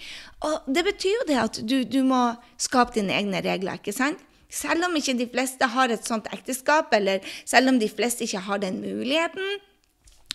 Og 0.45 0.67
det 0.67 0.85
betyr 0.87 1.13
jo 1.13 1.27
det 1.29 1.41
at 1.41 1.59
du, 1.63 1.77
du 1.87 2.01
må 2.07 2.21
skape 2.61 2.97
dine 2.97 3.15
egne 3.17 3.41
regler, 3.45 3.79
ikke 3.79 3.95
sant? 3.95 4.21
Selv 4.55 4.87
om 4.87 4.93
ikke 4.95 5.17
de 5.19 5.27
fleste 5.31 5.67
har 5.73 5.91
et 5.91 6.07
sånt 6.07 6.27
ekteskap, 6.35 6.93
eller 6.95 7.23
selv 7.47 7.73
om 7.73 7.79
de 7.81 7.89
fleste 7.91 8.23
ikke 8.27 8.43
har 8.45 8.61
den 8.63 8.77
muligheten, 8.83 9.57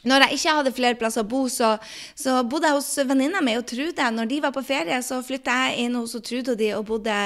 når 0.08 0.24
jeg 0.24 0.38
ikke 0.38 0.54
hadde 0.56 0.72
flere 0.72 0.98
plasser 1.00 1.24
å 1.24 1.28
bo, 1.28 1.42
så, 1.52 1.74
så 2.16 2.38
bodde 2.48 2.70
jeg 2.70 2.78
hos 2.78 2.88
venninna 3.04 3.42
mi 3.44 3.56
og 3.58 3.66
Trude. 3.68 4.06
Når 4.16 4.30
de 4.30 4.40
var 4.46 4.54
på 4.54 4.64
ferie, 4.64 4.96
så 5.04 5.20
flytta 5.24 5.56
jeg 5.66 5.84
inn 5.84 5.98
hos 5.98 6.16
Trude 6.24 6.54
og 6.54 6.60
de 6.60 6.70
og 6.78 6.86
bodde 6.88 7.18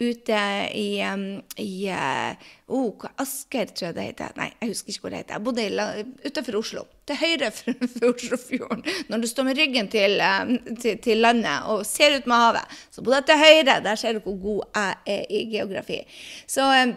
ute 0.00 0.44
i, 0.78 0.88
um, 1.10 1.26
i 1.58 1.72
uh, 1.90 2.48
oh, 2.70 3.08
Asker, 3.20 3.74
tror 3.74 3.90
jeg 3.90 3.98
det 3.98 4.06
heter. 4.12 4.38
Nei, 4.38 4.48
jeg 4.60 4.72
husker 4.72 4.94
ikke 4.94 5.06
hvor 5.06 5.14
det 5.14 5.22
heter. 5.24 5.36
Jeg 5.36 5.46
bodde 5.48 5.98
utenfor 6.28 6.60
Oslo. 6.62 6.86
Til 7.10 7.18
høyre 7.18 7.50
for 7.96 8.08
Oslofjorden. 8.12 8.86
Når 9.10 9.24
du 9.24 9.30
står 9.30 9.50
med 9.50 9.58
ryggen 9.58 9.90
til, 9.90 10.18
um, 10.22 10.56
til, 10.76 11.02
til, 11.02 11.22
landet 11.26 11.70
og 11.72 11.82
ser 11.88 12.20
ut 12.20 12.30
med 12.30 12.46
havet, 12.46 12.80
så 12.94 13.02
bodde 13.02 13.22
jeg 13.24 13.30
til 13.32 13.44
høyre. 13.44 13.78
Der 13.82 13.98
ser 13.98 14.14
du 14.14 14.24
hvor 14.28 14.42
god 14.44 14.66
jeg 14.70 15.16
er 15.18 15.30
i 15.34 15.46
geografi. 15.50 16.02
Så 16.46 16.70
um, 16.70 16.94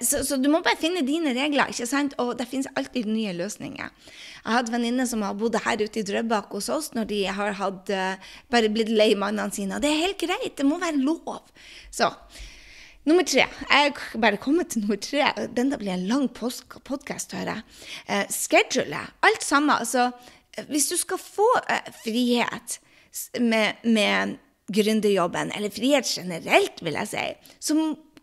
så, 0.00 0.22
så, 0.26 0.38
du 0.40 0.48
må 0.52 0.62
bare 0.64 0.78
finne 0.80 1.02
dine 1.06 1.34
regler, 1.36 1.72
ikke 1.72 1.88
sant? 1.88 2.14
og 2.22 2.34
det 2.38 2.48
finnes 2.50 2.70
alltid 2.78 3.08
nye 3.10 3.34
løsninger. 3.36 3.90
Jeg 4.40 4.56
hatt 4.56 4.70
venninner 4.72 5.08
som 5.08 5.24
har 5.26 5.36
bodd 5.36 5.58
her 5.64 5.82
ute 5.82 6.00
i 6.00 6.06
Drøbak 6.06 6.52
hos 6.56 6.70
oss 6.72 6.92
når 6.96 7.10
de 7.10 7.18
har 7.28 7.58
hatt, 7.58 7.92
uh, 7.92 8.36
bare 8.52 8.70
blitt 8.72 8.92
lei 8.92 9.12
mannene 9.18 9.52
sine. 9.54 9.80
Det 9.82 9.90
er 9.90 10.04
helt 10.06 10.20
greit, 10.22 10.54
det 10.56 10.66
må 10.66 10.80
være 10.80 11.02
lov. 11.02 11.44
Så 11.92 12.08
nummer 13.08 13.26
tre. 13.26 13.46
Jeg 13.46 13.94
har 13.96 14.22
bare 14.22 14.40
kommet 14.40 14.72
til 14.72 14.84
nummer 14.84 15.00
tre. 15.00 15.28
Denne 15.56 15.78
blir 15.80 15.94
en 15.94 16.06
lang 16.08 16.28
podkast, 16.32 17.34
hører 17.36 17.60
jeg. 17.60 17.80
Eh, 18.08 18.26
schedule. 18.32 19.00
Alt 19.26 19.44
sammen. 19.44 19.76
Altså, 19.76 20.10
hvis 20.68 20.88
du 20.90 20.96
skal 21.00 21.20
få 21.20 21.46
eh, 21.68 21.90
frihet 22.04 22.78
med, 23.40 23.80
med 23.84 24.36
gründerjobben, 24.70 25.52
eller 25.56 25.72
frihet 25.74 26.06
generelt, 26.06 26.84
vil 26.84 26.98
jeg 27.00 27.10
si, 27.10 27.26
så 27.60 27.76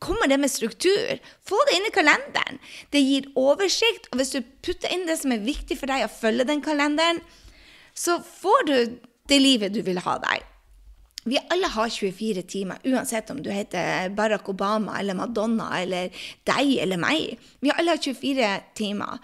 kommer 0.03 0.29
det 0.29 0.39
med 0.41 0.51
struktur. 0.51 1.17
Få 1.47 1.59
det 1.67 1.77
inn 1.77 1.87
i 1.89 1.93
kalenderen. 1.95 2.59
Det 2.93 3.01
gir 3.01 3.29
oversikt, 3.39 4.09
og 4.11 4.21
hvis 4.21 4.35
du 4.35 4.41
putter 4.65 4.93
inn 4.93 5.07
det 5.09 5.19
som 5.21 5.33
er 5.33 5.45
viktig 5.45 5.79
for 5.79 5.89
deg 5.91 6.05
å 6.05 6.11
følge 6.11 6.47
den 6.49 6.63
kalenderen, 6.65 7.21
så 7.97 8.19
får 8.21 8.67
du 8.69 8.77
det 9.27 9.41
livet 9.41 9.73
du 9.75 9.81
vil 9.85 9.99
ha 10.05 10.17
deg. 10.23 10.45
Vi 11.27 11.39
alle 11.51 11.67
har 11.67 11.89
24 11.91 12.41
timer, 12.47 12.79
uansett 12.87 13.29
om 13.33 13.41
du 13.43 13.49
heter 13.51 14.09
Barack 14.15 14.47
Obama 14.49 14.95
eller 14.99 15.17
Madonna 15.17 15.73
eller 15.81 16.13
deg 16.47 16.77
eller 16.79 17.01
meg. 17.01 17.33
Vi 17.59 17.73
alle 17.73 17.97
har 17.97 18.03
24 18.03 18.51
timer. 18.79 19.19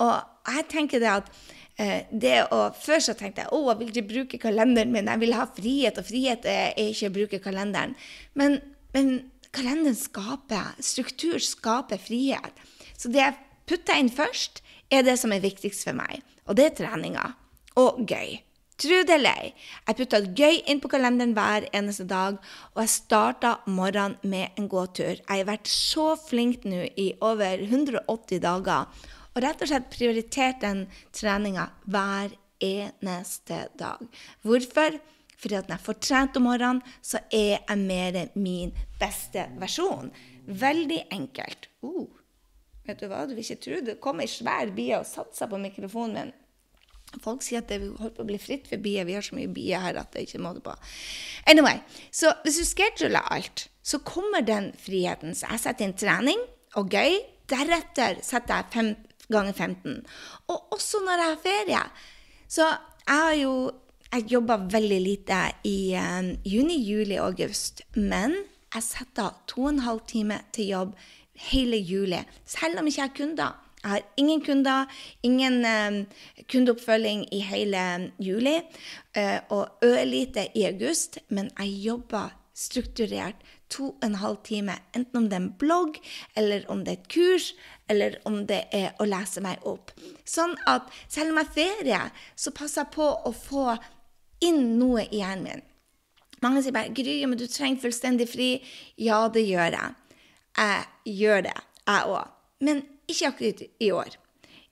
Og 0.00 0.54
jeg 0.54 0.64
tenker 0.72 1.02
det 1.02 1.10
at 1.12 1.28
eh, 1.76 2.08
det 2.08 2.38
å, 2.54 2.62
Før 2.72 3.04
så 3.04 3.14
tenkte 3.18 3.44
jeg 3.44 3.52
å, 3.52 3.66
jeg 3.68 3.80
vil 3.82 3.92
ikke 3.92 4.08
bruke 4.14 4.40
kalenderen 4.40 4.94
min, 4.94 5.10
jeg 5.12 5.22
vil 5.26 5.36
ha 5.36 5.44
frihet, 5.52 6.00
og 6.00 6.08
frihet 6.08 6.48
er 6.48 6.72
ikke 6.86 7.12
å 7.12 7.16
bruke 7.18 7.42
kalenderen. 7.44 7.92
Men, 8.38 8.56
men 8.96 9.12
kalenderen 9.52 9.98
skaper 9.98 10.76
struktur, 10.82 11.38
skaper 11.42 12.00
frihet. 12.00 12.62
Så 12.98 13.10
det 13.12 13.22
jeg 13.22 13.38
putter 13.68 13.98
inn 13.98 14.12
først, 14.12 14.62
er 14.92 15.04
det 15.06 15.18
som 15.20 15.32
er 15.32 15.44
viktigst 15.44 15.86
for 15.86 15.96
meg. 15.96 16.22
Og 16.48 16.58
det 16.58 16.70
er 16.70 16.78
treninga. 16.82 17.32
Og 17.80 18.02
gøy. 18.08 18.40
Tro 18.82 19.02
det 19.06 19.14
eller 19.14 19.36
ei, 19.38 19.50
jeg 19.86 19.96
putta 19.98 20.18
gøy 20.24 20.56
inn 20.70 20.80
på 20.82 20.88
kalenderen 20.90 21.34
hver 21.36 21.68
eneste 21.76 22.06
dag, 22.08 22.38
og 22.72 22.80
jeg 22.82 22.90
starta 22.90 23.52
morgenen 23.70 24.16
med 24.26 24.56
en 24.58 24.66
gåtur. 24.70 25.20
Jeg 25.20 25.28
har 25.28 25.46
vært 25.46 25.70
så 25.70 26.14
flink 26.18 26.64
nå 26.66 26.88
i 26.98 27.12
over 27.22 27.62
180 27.62 28.42
dager, 28.42 28.88
og 29.32 29.44
rett 29.44 29.62
og 29.62 29.70
slett 29.70 29.92
prioritert 29.92 30.64
den 30.64 30.86
treninga 31.14 31.68
hver 31.84 32.34
eneste 32.64 33.66
dag. 33.78 34.02
Hvorfor? 34.42 34.98
Fordi 35.42 35.58
at 35.58 35.68
når 35.68 35.78
jeg 35.78 35.86
får 35.88 35.98
trent 36.06 36.36
om 36.38 36.46
morgenen, 36.46 36.82
så 37.02 37.20
er 37.34 37.56
jeg 37.56 37.78
mer 37.82 38.18
min 38.38 38.74
beste 39.00 39.48
versjon. 39.58 40.12
Veldig 40.46 41.00
enkelt. 41.14 41.66
Uh, 41.82 42.06
vet 42.86 43.02
du 43.02 43.08
hva, 43.10 43.24
du 43.26 43.34
vil 43.34 43.42
ikke 43.42 43.64
tro 43.64 43.80
det 43.86 43.98
kom 44.02 44.22
ei 44.22 44.30
svær 44.30 44.70
bie 44.74 44.98
og 44.98 45.08
satte 45.08 45.38
seg 45.38 45.50
på 45.50 45.60
mikrofonen 45.62 46.18
min. 46.20 46.32
Folk 47.20 47.42
sier 47.44 47.60
at 47.60 47.68
det 47.68 47.82
holder 47.82 48.14
på 48.16 48.24
å 48.24 48.28
bli 48.30 48.38
fritt 48.40 48.70
for 48.70 48.80
bier. 48.80 49.04
Vi 49.04 49.16
har 49.18 49.24
så 49.26 49.36
mye 49.36 49.50
bier 49.52 49.82
her 49.82 49.98
at 50.00 50.14
det 50.14 50.24
ikke 50.24 50.40
må 50.40 50.54
det 50.56 50.62
på. 50.64 50.72
Anyway, 51.50 51.82
så 52.14 52.32
hvis 52.46 52.62
du 52.62 52.64
scheduler 52.64 53.26
alt, 53.34 53.66
så 53.84 54.00
kommer 54.06 54.44
den 54.46 54.70
friheten. 54.80 55.34
Så 55.36 55.50
jeg 55.50 55.64
setter 55.66 55.88
inn 55.88 55.98
trening 55.98 56.40
og 56.80 56.94
gøy. 56.94 57.18
Deretter 57.52 58.22
setter 58.24 58.62
jeg 58.62 58.72
5 58.72 58.94
ganger 59.34 59.52
15. 59.52 60.00
Og 60.54 60.72
også 60.78 61.02
når 61.04 61.20
jeg 61.20 61.34
har 61.34 61.44
ferie. 61.44 61.84
Så 62.48 62.70
jeg 62.70 63.18
har 63.26 63.36
jo 63.42 63.54
jeg 64.12 64.28
jobba 64.28 64.58
veldig 64.68 65.00
lite 65.00 65.40
i 65.64 65.94
um, 65.96 66.32
juni, 66.44 66.76
juli 66.84 67.16
og 67.16 67.32
august. 67.32 67.82
Men 67.96 68.36
jeg 68.74 68.84
setter 68.84 69.36
to 69.48 69.66
og 69.66 69.72
en 69.72 69.84
halv 69.86 70.02
time 70.08 70.40
til 70.52 70.72
jobb 70.72 70.94
hele 71.48 71.78
juli, 71.80 72.20
selv 72.46 72.78
om 72.78 72.86
ikke 72.86 73.00
jeg 73.00 73.08
har 73.08 73.16
kunder. 73.16 73.58
Jeg 73.82 73.90
har 73.90 74.02
ingen 74.16 74.44
kunder, 74.44 74.84
ingen 75.26 75.64
um, 75.66 75.96
kundeoppfølging 76.52 77.24
i 77.34 77.40
hele 77.42 78.12
juli, 78.22 78.60
uh, 79.16 79.40
og 79.48 79.82
ørlite 79.84 80.46
i 80.54 80.68
august. 80.68 81.18
Men 81.28 81.50
jeg 81.58 81.80
jobber 81.88 82.36
strukturert 82.54 83.40
to 83.72 83.88
og 83.94 84.04
en 84.04 84.18
halv 84.20 84.36
time, 84.44 84.76
enten 84.94 85.16
om 85.16 85.28
det 85.30 85.38
er 85.38 85.42
en 85.42 85.54
blogg, 85.58 85.96
eller 86.36 86.66
om 86.68 86.84
det 86.84 86.92
er 86.92 87.00
et 87.00 87.08
kurs, 87.08 87.54
eller 87.88 88.18
om 88.28 88.42
det 88.46 88.60
er 88.76 88.92
å 89.00 89.08
lese 89.08 89.40
meg 89.44 89.64
opp. 89.68 89.94
Sånn 90.28 90.54
at 90.68 90.92
selv 91.08 91.32
om 91.32 91.40
jeg 91.40 91.48
har 91.48 91.56
ferie, 91.56 92.02
så 92.36 92.52
passer 92.54 92.84
jeg 92.84 92.94
på 92.98 93.08
å 93.08 93.32
få 93.32 93.72
inn 94.44 94.78
noe 94.80 95.06
i 95.08 95.20
hjernen 95.20 95.46
min. 95.46 95.66
Mange 96.42 96.62
sier 96.62 96.74
bare 96.74 96.90
'Gry, 96.90 97.20
men 97.26 97.38
du 97.38 97.46
trenger 97.46 97.82
fullstendig 97.84 98.26
fri'. 98.28 98.62
Ja, 98.98 99.28
det 99.28 99.46
gjør 99.46 99.78
jeg. 99.78 99.94
Jeg 100.58 101.16
gjør 101.20 101.46
det, 101.46 101.58
jeg 101.86 102.02
òg. 102.16 102.28
Men 102.60 102.82
ikke 103.08 103.30
akkurat 103.30 103.62
i 103.80 103.90
år. 103.90 104.18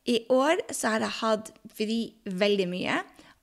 I 0.06 0.26
år 0.30 0.60
så 0.72 0.94
har 0.94 1.00
jeg 1.00 1.18
hatt 1.20 1.52
fri 1.76 2.00
veldig 2.26 2.68
mye. 2.68 3.00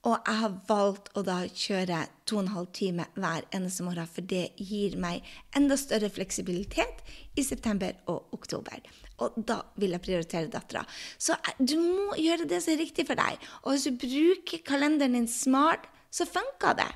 Og 0.07 0.15
jeg 0.27 0.39
har 0.39 0.53
valgt 0.69 1.09
å 1.17 1.23
da 1.25 1.41
kjøre 1.49 2.03
to 2.29 2.37
og 2.37 2.43
en 2.43 2.53
halv 2.53 2.67
time 2.75 3.07
hver 3.17 3.47
eneste 3.55 3.83
morgen, 3.83 4.07
for 4.07 4.21
det 4.21 4.53
gir 4.55 4.95
meg 5.01 5.25
enda 5.57 5.75
større 5.79 6.09
fleksibilitet 6.13 7.01
i 7.35 7.43
september 7.43 7.97
og 8.07 8.31
oktober. 8.37 8.79
Og 9.19 9.35
da 9.49 9.63
vil 9.75 9.95
jeg 9.95 10.05
prioritere 10.05 10.51
dattera. 10.53 10.85
Så 11.17 11.35
du 11.57 11.75
må 11.81 12.15
gjøre 12.21 12.47
det 12.47 12.61
som 12.63 12.75
er 12.75 12.83
riktig 12.83 13.07
for 13.09 13.19
deg. 13.19 13.41
Og 13.65 13.73
hvis 13.73 13.87
du 13.89 13.99
bruker 13.99 14.63
kalenderen 14.67 15.17
din 15.17 15.27
smart, 15.31 15.89
så 16.11 16.27
funker 16.29 16.77
det. 16.77 16.91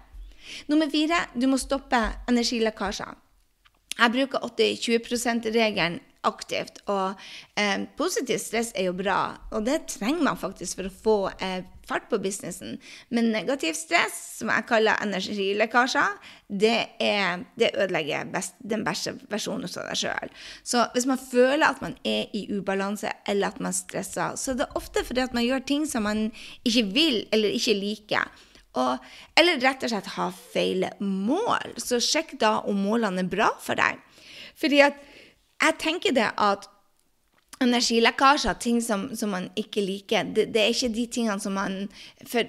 Nummer 0.67 0.89
fire, 0.89 1.25
du 1.33 1.47
må 1.47 1.59
stoppe 1.61 1.99
energilekkasjer. 2.29 3.17
Jeg 3.97 4.13
bruker 4.15 4.47
80-20 4.47 5.11
%-regelen 5.11 5.99
aktivt. 6.27 6.81
Og 6.91 7.17
eh, 7.57 7.83
positivt 7.97 8.43
stress 8.43 8.71
er 8.77 8.89
jo 8.89 8.95
bra, 8.97 9.19
og 9.51 9.65
det 9.65 9.85
trenger 9.89 10.25
man 10.25 10.39
faktisk 10.39 10.79
for 10.79 10.89
å 10.89 10.93
få 11.03 11.15
eh, 11.41 11.63
fart 11.89 12.07
på 12.11 12.19
businessen. 12.21 12.77
Men 13.09 13.31
negativt 13.33 13.79
stress, 13.79 14.19
som 14.37 14.51
jeg 14.53 14.67
kaller 14.69 15.01
energilekkasjer, 15.03 16.19
det, 16.61 16.75
det 17.59 17.71
ødelegger 17.73 18.29
best, 18.33 18.55
den 18.59 18.85
beste 18.87 19.15
versjonen 19.31 19.65
av 19.65 19.89
deg 19.89 20.01
sjøl. 20.03 20.35
Så 20.67 20.85
hvis 20.93 21.09
man 21.09 21.21
føler 21.21 21.67
at 21.67 21.81
man 21.83 21.97
er 22.07 22.29
i 22.37 22.45
ubalanse, 22.53 23.11
eller 23.27 23.51
at 23.51 23.59
man 23.63 23.75
stresser, 23.75 24.37
så 24.37 24.53
er 24.53 24.61
det 24.61 24.71
ofte 24.77 25.03
fordi 25.07 25.25
at 25.25 25.35
man 25.37 25.47
gjør 25.47 25.67
ting 25.67 25.89
som 25.89 26.07
man 26.07 26.29
ikke 26.63 26.87
vil 26.93 27.21
eller 27.33 27.57
ikke 27.57 27.77
liker. 27.81 28.47
Og, 28.79 29.01
eller 29.35 29.59
rett 29.59 29.83
og 29.83 29.91
slett 29.91 30.13
ha 30.15 30.29
feil 30.31 30.85
mål. 31.03 31.73
Så 31.81 31.99
sjekk 32.03 32.37
da 32.39 32.59
om 32.67 32.79
målene 32.85 33.25
er 33.25 33.31
bra 33.31 33.49
for 33.59 33.79
deg. 33.79 33.99
Fordi 34.59 34.79
at 34.85 35.01
jeg 35.61 35.77
tenker 35.81 36.15
det 36.15 36.29
at 36.39 36.69
energilekkasjer, 37.61 38.57
ting 38.57 38.79
som, 38.81 39.09
som 39.15 39.33
man 39.35 39.49
ikke 39.59 39.83
liker, 39.85 40.31
det, 40.33 40.47
det, 40.53 40.61
er 40.63 40.73
ikke 40.73 40.93
de 40.95 41.05
tingene 41.13 41.41
som 41.43 41.53
man 41.57 41.83
For 42.25 42.47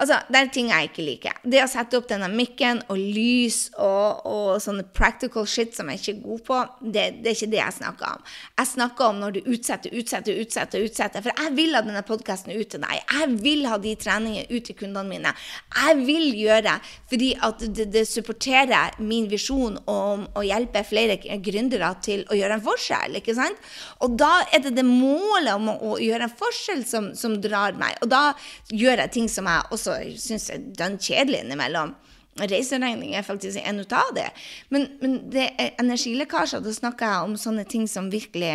Altså, 0.00 0.16
det 0.32 0.38
er 0.38 0.48
ting 0.48 0.70
jeg 0.72 0.88
ikke 0.88 1.04
liker. 1.04 1.40
Det 1.44 1.58
å 1.60 1.68
sette 1.68 1.98
opp 1.98 2.06
denne 2.08 2.30
mikken 2.32 2.78
og 2.90 2.96
lys 2.96 3.66
og, 3.76 4.22
og, 4.24 4.46
sånne 4.64 4.86
practical 4.96 5.44
shit 5.44 5.76
som 5.76 5.90
jeg 5.92 6.00
ikke 6.00 6.12
er 6.14 6.22
god 6.22 6.44
på, 6.46 6.60
det, 6.80 7.04
det, 7.20 7.28
er 7.28 7.36
ikke 7.36 7.48
det 7.52 7.58
jeg 7.60 7.76
snakker 7.76 8.14
om. 8.16 8.22
Jeg 8.56 8.70
snakker 8.70 9.12
om 9.12 9.20
når 9.20 9.36
du 9.36 9.40
utsetter, 9.52 9.92
utsetter, 9.92 10.38
utsetter. 10.40 10.86
utsetter. 10.88 11.24
For 11.26 11.36
jeg 11.36 11.54
vil 11.58 11.76
ha 11.76 11.82
denne 11.84 12.02
podkasten 12.08 12.54
ut 12.56 12.72
til 12.72 12.80
deg. 12.82 13.02
Jeg 13.04 13.36
vil 13.44 13.68
ha 13.68 13.76
de 13.84 13.92
treningene 14.00 14.46
ut 14.48 14.66
til 14.70 14.78
kundene 14.80 15.04
mine. 15.10 15.34
Jeg 15.76 16.00
vil 16.08 16.40
gjøre 16.40 16.78
fordi 17.12 17.30
at 17.44 17.66
det, 17.76 17.88
det 17.92 18.06
supporterer 18.08 18.96
min 19.04 19.28
visjon 19.28 19.76
om 19.92 20.24
å 20.32 20.46
hjelpe 20.46 20.86
flere 20.88 21.18
gründere 21.20 21.92
til 22.02 22.24
å 22.32 22.38
gjøre 22.38 22.56
en 22.56 22.64
forskjell. 22.64 23.20
ikke 23.20 23.36
sant? 23.36 23.60
Og 24.00 24.16
da 24.16 24.32
er 24.48 24.64
det 24.64 24.72
det 24.80 24.88
målet 24.88 25.52
om 25.52 25.68
å, 25.74 25.76
å 25.92 26.00
gjøre 26.00 26.30
en 26.30 26.36
forskjell 26.40 26.82
som, 26.88 27.12
som 27.18 27.36
drar 27.44 27.76
meg. 27.76 28.00
Og 28.00 28.08
da 28.10 28.24
gjør 28.72 29.04
jeg 29.04 29.16
ting 29.20 29.28
som 29.28 29.52
jeg 29.52 29.68
også 29.68 29.81
også 29.82 30.20
syns 30.20 30.48
er 30.52 30.62
dønn 30.78 30.98
kjedelig 31.02 31.42
innimellom. 31.42 31.94
Reiseregning 32.40 33.12
er 33.12 33.26
faktisk 33.26 33.60
en 33.60 33.82
ut 33.82 33.92
av 33.92 34.14
det. 34.16 34.30
Men, 34.72 34.86
men 35.02 35.18
det 35.32 35.50
er 35.60 35.74
energilekkasjer, 35.82 36.62
da 36.64 36.72
snakker 36.72 37.10
jeg 37.10 37.28
om 37.28 37.36
sånne 37.40 37.66
ting 37.68 37.84
som 37.90 38.08
virkelig 38.12 38.54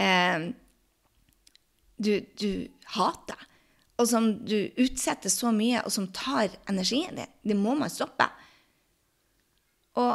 eh, 0.00 0.46
du, 1.98 2.12
du, 2.40 2.50
hater. 2.94 3.44
Og 3.98 4.08
som 4.08 4.30
du 4.46 4.56
utsetter 4.80 5.32
så 5.32 5.52
mye, 5.52 5.82
og 5.84 5.92
som 5.92 6.08
tar 6.14 6.54
energien 6.70 7.18
din. 7.18 7.36
Det 7.42 7.58
må 7.58 7.74
man 7.76 7.92
stoppe. 7.92 8.30
Og 9.98 10.14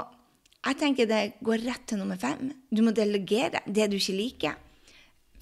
jeg 0.63 0.79
tenker 0.79 1.09
det 1.09 1.23
går 1.43 1.65
rett 1.67 1.85
til 1.91 1.99
nummer 1.99 2.17
fem. 2.17 2.49
Du 2.71 2.81
må 2.85 2.95
delegere 2.95 3.61
det 3.67 3.91
du 3.91 3.99
ikke 3.99 4.17
liker. 4.17 4.57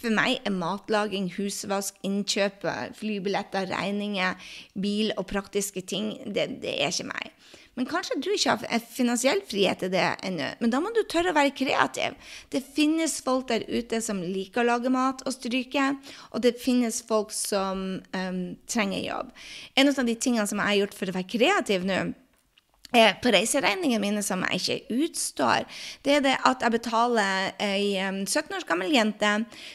For 0.01 0.13
meg 0.13 0.39
er 0.47 0.55
matlaging, 0.55 1.29
husvask, 1.35 1.97
innkjøp, 2.07 2.65
flybilletter, 2.97 3.69
regninger, 3.69 4.53
bil 4.81 5.13
og 5.17 5.27
praktiske 5.29 5.83
ting 5.85 6.15
det, 6.25 6.47
det, 6.63 6.79
er 6.81 6.89
ikke 6.89 7.11
meg. 7.11 7.29
Men 7.77 7.87
kanskje 7.87 8.17
du 8.19 8.27
ikke 8.33 8.55
har 8.57 8.81
finansiell 8.91 9.39
frihet 9.47 9.79
til 9.79 9.93
det 9.93 10.03
ennå. 10.27 10.49
Men 10.59 10.73
da 10.73 10.81
må 10.83 10.91
du 10.91 11.05
tørre 11.07 11.31
å 11.31 11.37
være 11.37 11.53
kreativ. 11.55 12.17
Det 12.51 12.59
finnes 12.75 13.21
folk 13.23 13.47
der 13.51 13.63
ute 13.69 14.01
som 14.03 14.19
liker 14.19 14.65
å 14.65 14.73
lage 14.73 14.91
mat 14.91 15.23
og 15.23 15.35
stryke, 15.37 15.93
og 16.33 16.43
det 16.43 16.57
finnes 16.59 16.99
folk 17.07 17.31
som 17.35 18.01
um, 18.01 18.41
trenger 18.67 19.05
jobb. 19.05 19.31
En 19.79 19.93
av 19.93 20.03
de 20.03 20.17
tingene 20.17 20.49
som 20.49 20.59
jeg 20.59 20.73
har 20.73 20.81
gjort 20.81 20.99
for 20.99 21.13
å 21.13 21.15
være 21.15 21.31
kreativ 21.31 21.87
nå, 21.87 22.01
på 22.91 23.31
reiseregningene 23.31 24.01
mine 24.03 24.23
som 24.25 24.43
jeg 24.49 24.59
ikke 24.61 25.05
utstår, 25.05 25.67
det 26.03 26.17
er 26.17 26.23
det 26.25 26.35
at 26.47 26.63
jeg 26.65 26.75
betaler 26.75 27.53
ei 27.63 27.95
17 27.95 28.57
års 28.57 28.67
gammel 28.67 28.91
jente 28.91 29.31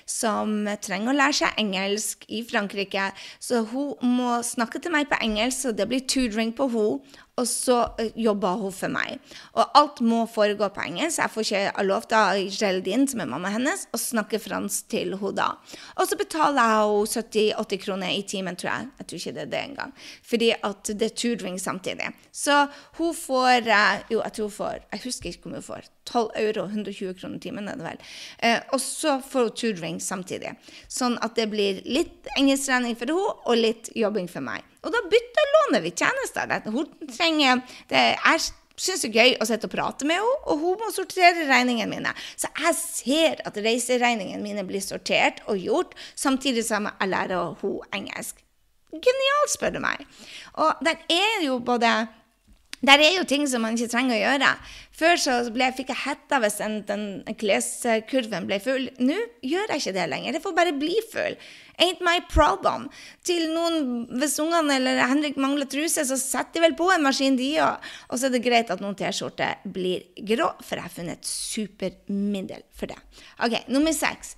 som 0.08 0.58
trenger 0.84 1.12
å 1.12 1.16
lære 1.16 1.38
seg 1.40 1.60
engelsk 1.62 2.26
i 2.28 2.42
Frankrike. 2.46 3.10
Så 3.40 3.64
hun 3.72 4.16
må 4.18 4.40
snakke 4.46 4.82
til 4.82 4.92
meg 4.94 5.08
på 5.10 5.20
engelsk, 5.24 5.62
så 5.62 5.76
det 5.76 5.88
blir 5.90 6.04
tutoring 6.04 6.52
på 6.56 6.68
henne 6.72 7.24
og 7.36 7.44
så 7.48 7.82
jobba 8.16 8.36
jobber 8.36 8.60
hun 8.60 8.72
for 8.72 8.92
meg. 8.92 9.20
Og 9.56 9.76
alt 9.76 10.00
må 10.04 10.22
foregå 10.30 10.68
på 10.72 10.84
engelsk. 10.86 11.20
Jeg 11.20 11.32
får 11.32 11.46
ikke 11.46 11.84
lov 11.86 12.06
til 12.08 12.16
av 12.18 12.38
Geraldine, 12.52 13.08
som 13.08 13.20
er 13.22 13.30
mamma 13.30 13.50
hennes, 13.52 13.86
å 13.92 14.00
snakke 14.00 14.40
fransk 14.40 14.88
til 14.92 15.16
henne 15.16 15.34
da. 15.36 15.48
Og 15.96 16.08
så 16.08 16.18
betaler 16.18 16.60
jeg 16.60 17.26
henne 17.36 17.56
70-80 17.56 17.82
kroner 17.84 18.14
i 18.14 18.22
timen, 18.28 18.56
tror 18.56 18.72
jeg. 18.72 18.88
Jeg 19.00 19.08
tror 19.08 19.20
ikke 19.20 19.34
det 19.36 19.42
er 19.44 19.52
det 19.52 19.62
engang. 19.70 19.92
Fordi 20.30 20.52
at 20.68 20.92
det 20.92 21.10
er 21.10 21.16
tutoring 21.16 21.58
samtidig. 21.60 22.12
Så 22.32 22.56
hun 22.98 23.12
får 23.16 23.68
eh, 23.68 24.04
Jo, 24.10 24.20
jeg 24.22 24.32
tror 24.36 24.48
hun 24.48 24.56
får 24.56 24.80
Jeg 24.92 25.02
husker 25.04 25.30
ikke 25.30 25.46
hvor 25.46 25.54
mye 25.54 25.62
hun 25.62 25.68
får. 25.68 25.90
12 26.06 26.30
euro, 26.44 26.66
120 26.70 27.16
kroner 27.18 27.42
timen, 27.42 27.68
er 27.68 27.80
det 27.80 27.86
vel. 27.88 28.00
Eh, 28.46 28.60
og 28.72 28.80
så 28.80 29.18
får 29.20 29.48
hun 29.48 29.56
tutoring 29.58 30.00
samtidig. 30.00 30.54
Sånn 30.88 31.18
at 31.24 31.36
det 31.36 31.50
blir 31.52 31.82
litt 31.84 32.30
engelsktrening 32.38 32.96
for 32.96 33.10
henne 33.12 33.36
og 33.44 33.60
litt 33.60 33.92
jobbing 33.96 34.30
for 34.30 34.44
meg. 34.44 34.64
Og 34.86 34.94
da 34.94 35.02
byttelåner 35.10 35.82
vi 35.84 35.92
tjenester. 35.98 36.54
Hun 36.70 37.10
trenger 37.10 37.60
det 37.90 38.06
er 38.14 38.46
syns 38.76 39.04
det 39.06 39.08
er 39.08 39.16
gøy 39.16 39.36
å 39.40 39.46
sitte 39.48 39.68
og 39.68 39.72
prate 39.72 40.08
med 40.08 40.20
henne, 40.20 40.40
og 40.52 40.60
hun 40.60 40.80
må 40.82 40.90
sortere 40.92 41.46
regningene 41.48 41.88
mine. 41.88 42.12
Så 42.36 42.50
jeg 42.60 42.76
ser 42.76 43.40
at 43.48 43.56
reiseregningene 43.64 44.42
mine 44.42 44.66
blir 44.68 44.84
sortert 44.84 45.40
og 45.48 45.60
gjort, 45.60 45.96
samtidig 46.12 46.66
som 46.68 46.88
jeg 46.90 47.12
lærer 47.12 47.56
henne 47.62 47.72
engelsk. 47.96 48.42
Genialt, 48.92 49.52
spør 49.52 49.74
du 49.76 49.80
meg. 49.82 50.04
Og 50.62 50.84
der 50.84 51.00
er 51.12 51.42
jo 51.44 51.58
både 51.64 51.90
der 52.84 53.00
er 53.00 53.14
jo 53.16 53.24
ting 53.28 53.46
som 53.48 53.62
man 53.64 53.76
ikke 53.76 53.92
trenger 53.92 54.16
å 54.16 54.20
gjøre. 54.20 54.50
Før 54.96 55.20
så 55.20 55.36
ble, 55.52 55.68
fikk 55.76 55.92
jeg 55.92 56.02
hetta 56.02 56.40
hvis 56.42 56.58
den, 56.60 56.76
den 56.88 57.06
kleskurven 57.40 58.48
ble 58.48 58.58
full. 58.64 58.88
Nå 59.00 59.16
gjør 59.44 59.72
jeg 59.72 59.82
ikke 59.82 59.94
det 59.96 60.08
lenger. 60.12 60.36
Det 60.36 60.42
får 60.44 60.56
bare 60.56 60.74
bli 60.76 60.96
full. 61.12 61.38
Ain't 61.82 62.00
my 62.04 62.18
problem. 62.32 62.88
Til 63.26 63.50
noen, 63.52 64.06
Hvis 64.16 64.38
ungene 64.40 64.78
eller 64.78 65.02
Henrik 65.04 65.36
mangler 65.40 65.68
truse, 65.68 66.04
så 66.08 66.16
setter 66.20 66.56
de 66.60 66.64
vel 66.64 66.76
på 66.78 66.88
en 66.92 67.04
maskin, 67.04 67.36
de 67.36 67.50
òg. 67.64 67.90
Og 68.08 68.20
så 68.20 68.28
er 68.28 68.36
det 68.36 68.44
greit 68.44 68.72
at 68.72 68.84
noen 68.84 68.96
T-skjorter 68.96 69.64
blir 69.72 70.06
grå, 70.32 70.52
for 70.64 70.76
jeg 70.76 70.88
har 70.88 70.96
funnet 70.96 71.20
et 71.20 71.32
supermiddel 71.32 72.64
for 72.76 72.92
det. 72.92 73.00
Ok, 73.44 73.60
Nummer 73.72 73.92
seks. 73.96 74.36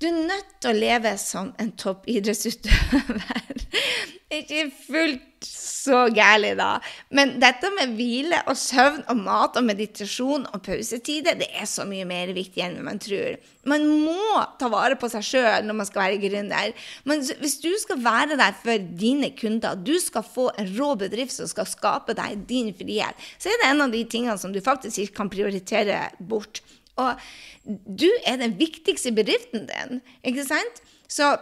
Du 0.00 0.06
er 0.08 0.16
nødt 0.16 0.54
til 0.62 0.70
å 0.70 0.78
leve 0.78 1.10
som 1.20 1.50
en 1.60 1.74
toppidrettsutøver. 1.76 3.66
Ikke 4.40 4.70
fullt 4.86 5.44
så 5.44 6.06
gærent, 6.14 6.56
da. 6.56 6.78
Men 7.12 7.34
dette 7.42 7.68
med 7.74 7.92
hvile 7.98 8.38
og 8.48 8.56
søvn 8.56 9.02
og 9.10 9.20
mat 9.20 9.58
og 9.58 9.66
meditasjon 9.66 10.46
og 10.54 10.62
pausetider, 10.64 11.36
det 11.40 11.50
er 11.52 11.68
så 11.68 11.84
mye 11.88 12.06
mer 12.08 12.32
viktig 12.36 12.62
enn 12.64 12.78
man 12.86 13.00
tror. 13.02 13.36
Man 13.68 13.84
må 14.06 14.40
ta 14.60 14.70
vare 14.72 14.96
på 15.00 15.10
seg 15.12 15.26
sjøl 15.26 15.68
når 15.68 15.80
man 15.82 15.88
skal 15.88 16.06
være 16.06 16.22
gründer. 16.22 16.72
Men 17.04 17.24
hvis 17.42 17.58
du 17.60 17.68
skal 17.82 18.00
være 18.00 18.40
der 18.40 18.56
for 18.56 18.90
dine 19.04 19.34
kunder, 19.36 19.76
du 19.76 19.96
skal 20.00 20.24
få 20.24 20.48
en 20.56 20.72
rå 20.78 20.94
bedrift 21.00 21.36
som 21.36 21.50
skal 21.50 21.68
skape 21.68 22.16
deg 22.16 22.46
din 22.48 22.72
frihet, 22.76 23.28
så 23.36 23.52
er 23.52 23.60
det 23.60 23.72
en 23.72 23.84
av 23.84 23.92
de 23.92 24.04
tingene 24.08 24.40
som 24.40 24.54
du 24.54 24.62
faktisk 24.64 25.04
ikke 25.04 25.20
kan 25.20 25.32
prioritere 25.32 26.06
bort. 26.24 26.62
Og 27.00 27.80
du 28.00 28.08
er 28.26 28.40
den 28.40 28.56
viktigste 28.60 29.12
bedriften 29.16 29.66
din, 29.68 30.04
ikke 30.26 30.46
sant? 30.48 30.84
Så 31.10 31.34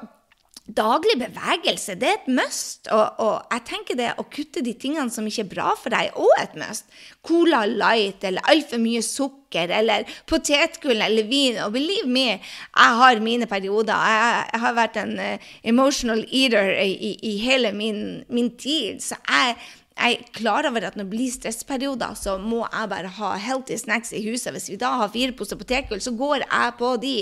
daglig 0.77 1.16
bevegelse, 1.16 1.97
det 1.97 2.09
er 2.09 2.16
et 2.18 2.29
must. 2.29 2.88
Og, 2.92 3.21
og, 3.23 3.37
jeg 3.53 3.64
tenker 3.71 3.99
det 3.99 4.11
å 4.21 4.27
kutte 4.29 4.62
de 4.64 4.75
tingene 4.77 5.11
som 5.12 5.27
ikke 5.29 5.47
er 5.47 5.53
bra 5.53 5.73
for 5.81 5.94
deg, 5.94 6.11
er 6.11 6.21
òg 6.21 6.42
et 6.42 6.59
must. 6.61 6.88
Cola 7.25 7.64
Light 7.68 8.25
eller 8.29 8.44
altfor 8.53 8.81
mye 8.83 9.03
sukker 9.05 9.73
eller 9.79 10.09
potetgull 10.29 11.01
eller 11.05 11.29
vin. 11.31 11.61
Og 11.64 11.73
believe 11.77 12.09
me, 12.12 12.27
jeg 12.37 13.01
har 13.01 13.25
mine 13.25 13.49
perioder. 13.51 13.94
Jeg, 13.97 14.44
jeg 14.53 14.64
har 14.66 14.79
vært 14.79 15.01
en 15.01 15.14
uh, 15.16 15.51
emotional 15.73 16.25
eater 16.29 16.75
i, 16.85 16.92
i, 16.92 17.12
i 17.33 17.35
hele 17.47 17.73
min, 17.77 18.03
min, 18.29 18.53
tid. 18.59 19.01
Så 19.05 19.16
jeg 19.25 19.57
jeg 19.98 20.14
er 20.14 20.28
klar 20.37 20.66
over 20.68 20.84
at 20.87 20.96
når 20.96 21.06
det 21.08 21.12
blir 21.12 21.32
stressperioder, 21.34 22.14
så 22.18 22.37
må 22.38 22.61
jeg 22.64 22.90
bare 22.92 23.11
ha 23.18 23.32
healthy 23.42 23.78
snacks 23.80 24.12
i 24.14 24.22
huset. 24.28 24.52
Hvis 24.54 24.68
vi 24.70 24.78
da 24.80 24.92
har 25.00 25.11
fire 25.14 25.34
poser 25.37 25.58
potetgull, 25.58 26.02
så 26.04 26.14
går 26.16 26.44
jeg 26.44 26.76
på 26.78 26.92
de. 27.02 27.14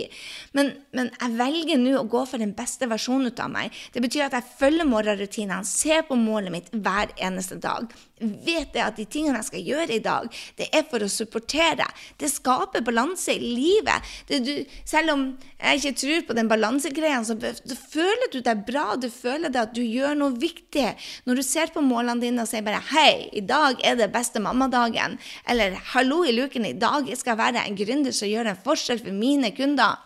Men, 0.57 0.75
men 0.97 1.11
jeg 1.15 1.39
velger 1.39 1.81
nå 1.81 1.95
å 2.01 2.09
gå 2.13 2.25
for 2.29 2.43
den 2.43 2.53
beste 2.57 2.89
versjonen 2.91 3.33
av 3.33 3.53
meg. 3.53 3.73
Det 3.95 4.05
betyr 4.05 4.27
at 4.27 4.37
jeg 4.37 4.51
følger 4.61 4.89
morgenrutinene, 4.89 5.65
ser 5.65 6.05
på 6.09 6.19
målet 6.21 6.53
mitt 6.53 6.71
hver 6.75 7.15
eneste 7.17 7.59
dag 7.63 7.89
vet 8.21 8.73
jeg 8.73 8.81
at 8.81 8.97
de 8.97 9.05
tingene 9.05 9.37
jeg 9.41 9.49
skal 9.51 9.67
gjøre 9.67 9.97
i 9.97 10.03
dag, 10.05 10.29
det 10.57 10.69
er 10.75 10.87
for 10.89 11.05
å 11.05 11.11
supportere. 11.11 11.85
Det 12.17 12.31
skaper 12.33 12.85
balanse 12.87 13.35
i 13.35 13.43
livet. 13.43 14.15
Du, 14.31 14.53
selv 14.89 15.13
om 15.13 15.27
jeg 15.61 15.81
ikke 15.83 15.95
tror 16.01 16.25
på 16.31 16.37
den 16.39 16.51
balansegreia, 16.51 17.21
så 17.27 17.37
føler 17.37 18.33
du 18.33 18.41
deg 18.45 18.65
bra. 18.69 18.87
Du 19.01 19.09
føler 19.13 19.53
det 19.53 19.63
at 19.67 19.77
du 19.77 19.83
gjør 19.85 20.17
noe 20.17 20.37
viktig. 20.41 20.89
Når 21.29 21.41
du 21.41 21.45
ser 21.45 21.73
på 21.75 21.85
målene 21.85 22.25
dine 22.25 22.45
og 22.45 22.51
sier 22.51 22.65
bare 22.65 22.81
'Hei, 22.81 23.29
i 23.33 23.45
dag 23.45 23.81
er 23.85 23.97
det 24.01 24.13
beste 24.13 24.41
mammadagen', 24.41 25.19
eller 25.47 25.77
'Hallo 25.93 26.25
i 26.25 26.33
luken, 26.33 26.65
i 26.65 26.73
dag 26.73 27.05
skal 27.17 27.37
jeg 27.37 27.45
være 27.45 27.67
en 27.67 27.77
gründer 27.77 28.13
som 28.13 28.29
gjør 28.29 28.49
en 28.49 28.65
forskjell 28.65 29.03
for 29.05 29.13
mine 29.13 29.53
kunder'. 29.53 29.97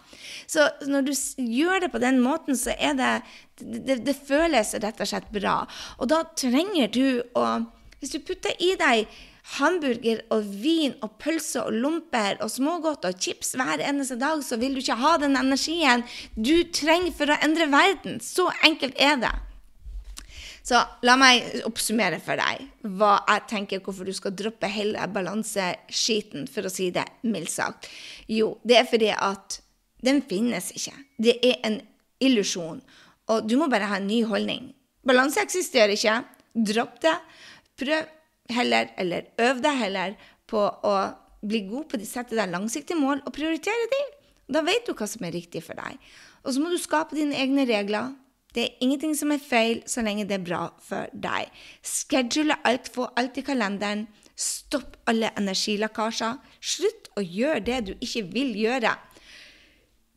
Så 0.51 0.67
når 0.87 1.03
du 1.07 1.13
gjør 1.39 1.81
det 1.81 1.93
på 1.93 2.01
den 2.03 2.19
måten, 2.21 2.57
så 2.57 2.75
er 2.79 2.95
det 2.99 3.23
det, 3.61 4.05
det 4.07 4.17
føles 4.17 4.75
rett 4.75 5.01
og 5.01 5.07
slett 5.07 5.29
bra. 5.31 5.67
Og 6.01 6.09
da 6.09 6.25
trenger 6.35 6.89
du 6.89 7.23
å 7.37 7.45
hvis 8.01 8.15
du 8.15 8.23
putter 8.25 8.57
i 8.59 8.73
deg 8.81 9.11
hamburger 9.57 10.23
og 10.33 10.49
vin 10.63 10.95
og 11.05 11.17
pølse 11.21 11.63
og 11.65 11.77
lomper 11.83 12.41
og 12.45 12.53
smågodt 12.53 13.07
og 13.09 13.21
chips 13.21 13.55
hver 13.59 13.83
eneste 13.85 14.19
dag, 14.21 14.43
så 14.45 14.59
vil 14.61 14.77
du 14.77 14.83
ikke 14.83 14.99
ha 15.01 15.17
den 15.21 15.39
energien 15.41 16.05
du 16.37 16.55
trenger 16.77 17.15
for 17.17 17.33
å 17.33 17.39
endre 17.45 17.71
verden. 17.73 18.21
Så 18.25 18.49
enkelt 18.67 18.99
er 19.01 19.17
det. 19.21 19.33
Så 20.71 20.79
la 21.03 21.17
meg 21.19 21.63
oppsummere 21.67 22.21
for 22.23 22.39
deg 22.39 22.67
hva 23.01 23.15
jeg 23.25 23.47
tenker 23.51 23.81
hvorfor 23.85 24.07
du 24.07 24.13
skal 24.15 24.35
droppe 24.37 24.69
hele 24.71 25.07
balanseskiten, 25.11 26.47
for 26.53 26.69
å 26.69 26.73
si 26.73 26.91
det 26.95 27.07
mildt 27.27 27.53
sagt. 27.53 27.89
Jo, 28.29 28.55
det 28.63 28.77
er 28.83 28.89
fordi 28.89 29.11
at 29.17 29.61
den 30.05 30.21
finnes 30.29 30.71
ikke. 30.77 30.95
Det 31.21 31.39
er 31.45 31.57
en 31.67 31.81
illusjon. 32.23 32.81
Og 33.33 33.49
du 33.49 33.57
må 33.61 33.71
bare 33.73 33.89
ha 33.89 33.99
en 34.01 34.09
ny 34.09 34.23
holdning. 34.29 34.71
Balanse 35.07 35.43
eksisterer 35.43 35.97
ikke. 35.97 36.21
Dropp 36.55 37.01
det. 37.05 37.17
Prøv 37.81 38.09
heller, 38.53 38.91
eller 39.01 39.31
øv 39.41 39.61
deg 39.65 39.79
heller, 39.81 40.17
på 40.51 40.61
å 40.61 40.95
bli 41.41 41.63
god 41.69 41.87
på 41.89 42.01
å 42.01 42.07
sette 42.07 42.37
deg 42.37 42.51
langsiktige 42.53 43.01
mål 43.01 43.23
og 43.25 43.35
prioritere 43.35 43.91
de. 43.93 44.01
Da 44.51 44.65
vet 44.67 44.87
du 44.87 44.93
hva 44.99 45.07
som 45.09 45.25
er 45.25 45.37
riktig 45.37 45.63
for 45.65 45.79
deg. 45.79 45.97
Og 46.45 46.55
så 46.55 46.63
må 46.63 46.73
du 46.73 46.79
skape 46.81 47.17
dine 47.17 47.39
egne 47.39 47.67
regler. 47.69 48.13
Det 48.51 48.65
er 48.65 48.83
ingenting 48.83 49.15
som 49.15 49.31
er 49.31 49.43
feil 49.43 49.85
så 49.87 50.03
lenge 50.03 50.27
det 50.27 50.41
er 50.41 50.47
bra 50.47 50.65
for 50.83 51.11
deg. 51.15 51.53
Schedule 51.87 52.57
alt, 52.67 52.91
få 52.91 53.07
alt 53.21 53.39
i 53.39 53.47
kalenderen. 53.47 54.09
Stopp 54.35 54.97
alle 55.11 55.31
energilakkasjer. 55.39 56.41
Slutt 56.59 57.11
å 57.21 57.23
gjøre 57.23 57.63
det 57.69 57.81
du 57.87 57.93
ikke 58.01 58.25
vil 58.33 58.57
gjøre. 58.59 58.97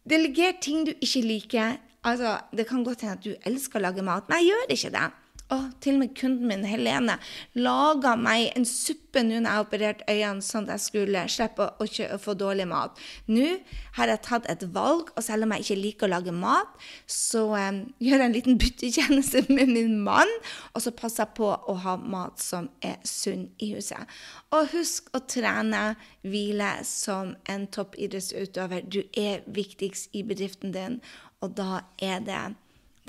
Deleger 0.10 0.58
ting 0.64 0.88
du 0.88 0.96
ikke 0.96 1.22
liker. 1.28 1.78
Altså, 2.04 2.40
det 2.52 2.66
kan 2.68 2.84
godt 2.84 3.06
hende 3.06 3.20
at 3.20 3.24
du 3.24 3.36
elsker 3.48 3.80
å 3.80 3.86
lage 3.86 4.04
mat, 4.04 4.26
men 4.28 4.42
jeg 4.42 4.52
gjør 4.52 4.74
ikke 4.76 4.96
det. 4.98 5.06
Og 5.52 5.74
til 5.84 5.98
og 5.98 6.00
med 6.00 6.14
kunden 6.16 6.48
min 6.48 6.64
Helene 6.66 7.18
laga 7.60 8.14
meg 8.18 8.54
en 8.56 8.66
suppe 8.68 9.22
nå 9.26 9.42
når 9.44 9.50
jeg 9.50 9.66
opererte 9.66 10.06
øynene, 10.08 10.46
sånn 10.46 10.70
at 10.70 10.78
jeg 10.78 10.84
skulle 10.86 11.24
slippe 11.30 11.68
å, 11.68 11.86
å, 11.86 12.20
få 12.22 12.36
dårlig 12.40 12.66
mat. 12.70 13.02
Nå 13.28 13.50
har 13.98 14.10
jeg 14.10 14.24
tatt 14.26 14.48
et 14.50 14.64
valg, 14.74 15.12
og 15.14 15.26
selv 15.26 15.46
om 15.46 15.54
jeg 15.54 15.66
ikke 15.66 15.80
liker 15.82 16.08
å 16.08 16.14
lage 16.16 16.34
mat, 16.34 16.72
så 17.06 17.44
um, 17.52 17.84
gjør 18.00 18.24
jeg 18.24 18.30
en 18.30 18.38
liten 18.38 18.62
byttetjeneste 18.62 19.44
med 19.58 19.74
min 19.76 20.00
mann, 20.08 20.32
og 20.74 20.86
så 20.86 20.96
passer 20.96 21.26
jeg 21.26 21.38
på 21.42 21.52
å 21.52 21.78
ha 21.86 21.98
mat 22.00 22.42
som 22.42 22.72
er 22.82 22.98
sunn 23.08 23.50
i 23.60 23.74
huset. 23.76 24.16
Og 24.56 24.72
husk 24.74 25.12
å 25.14 25.22
trene, 25.28 25.84
hvile 26.24 26.72
som 26.88 27.36
en 27.52 27.68
toppidrettsutøver. 27.68 28.88
Du 28.88 29.04
er 29.20 29.44
viktigst 29.52 30.16
i 30.16 30.24
bedriften 30.26 30.74
din, 30.74 31.02
og 31.44 31.58
da 31.60 31.84
er 32.02 32.24
det 32.24 32.44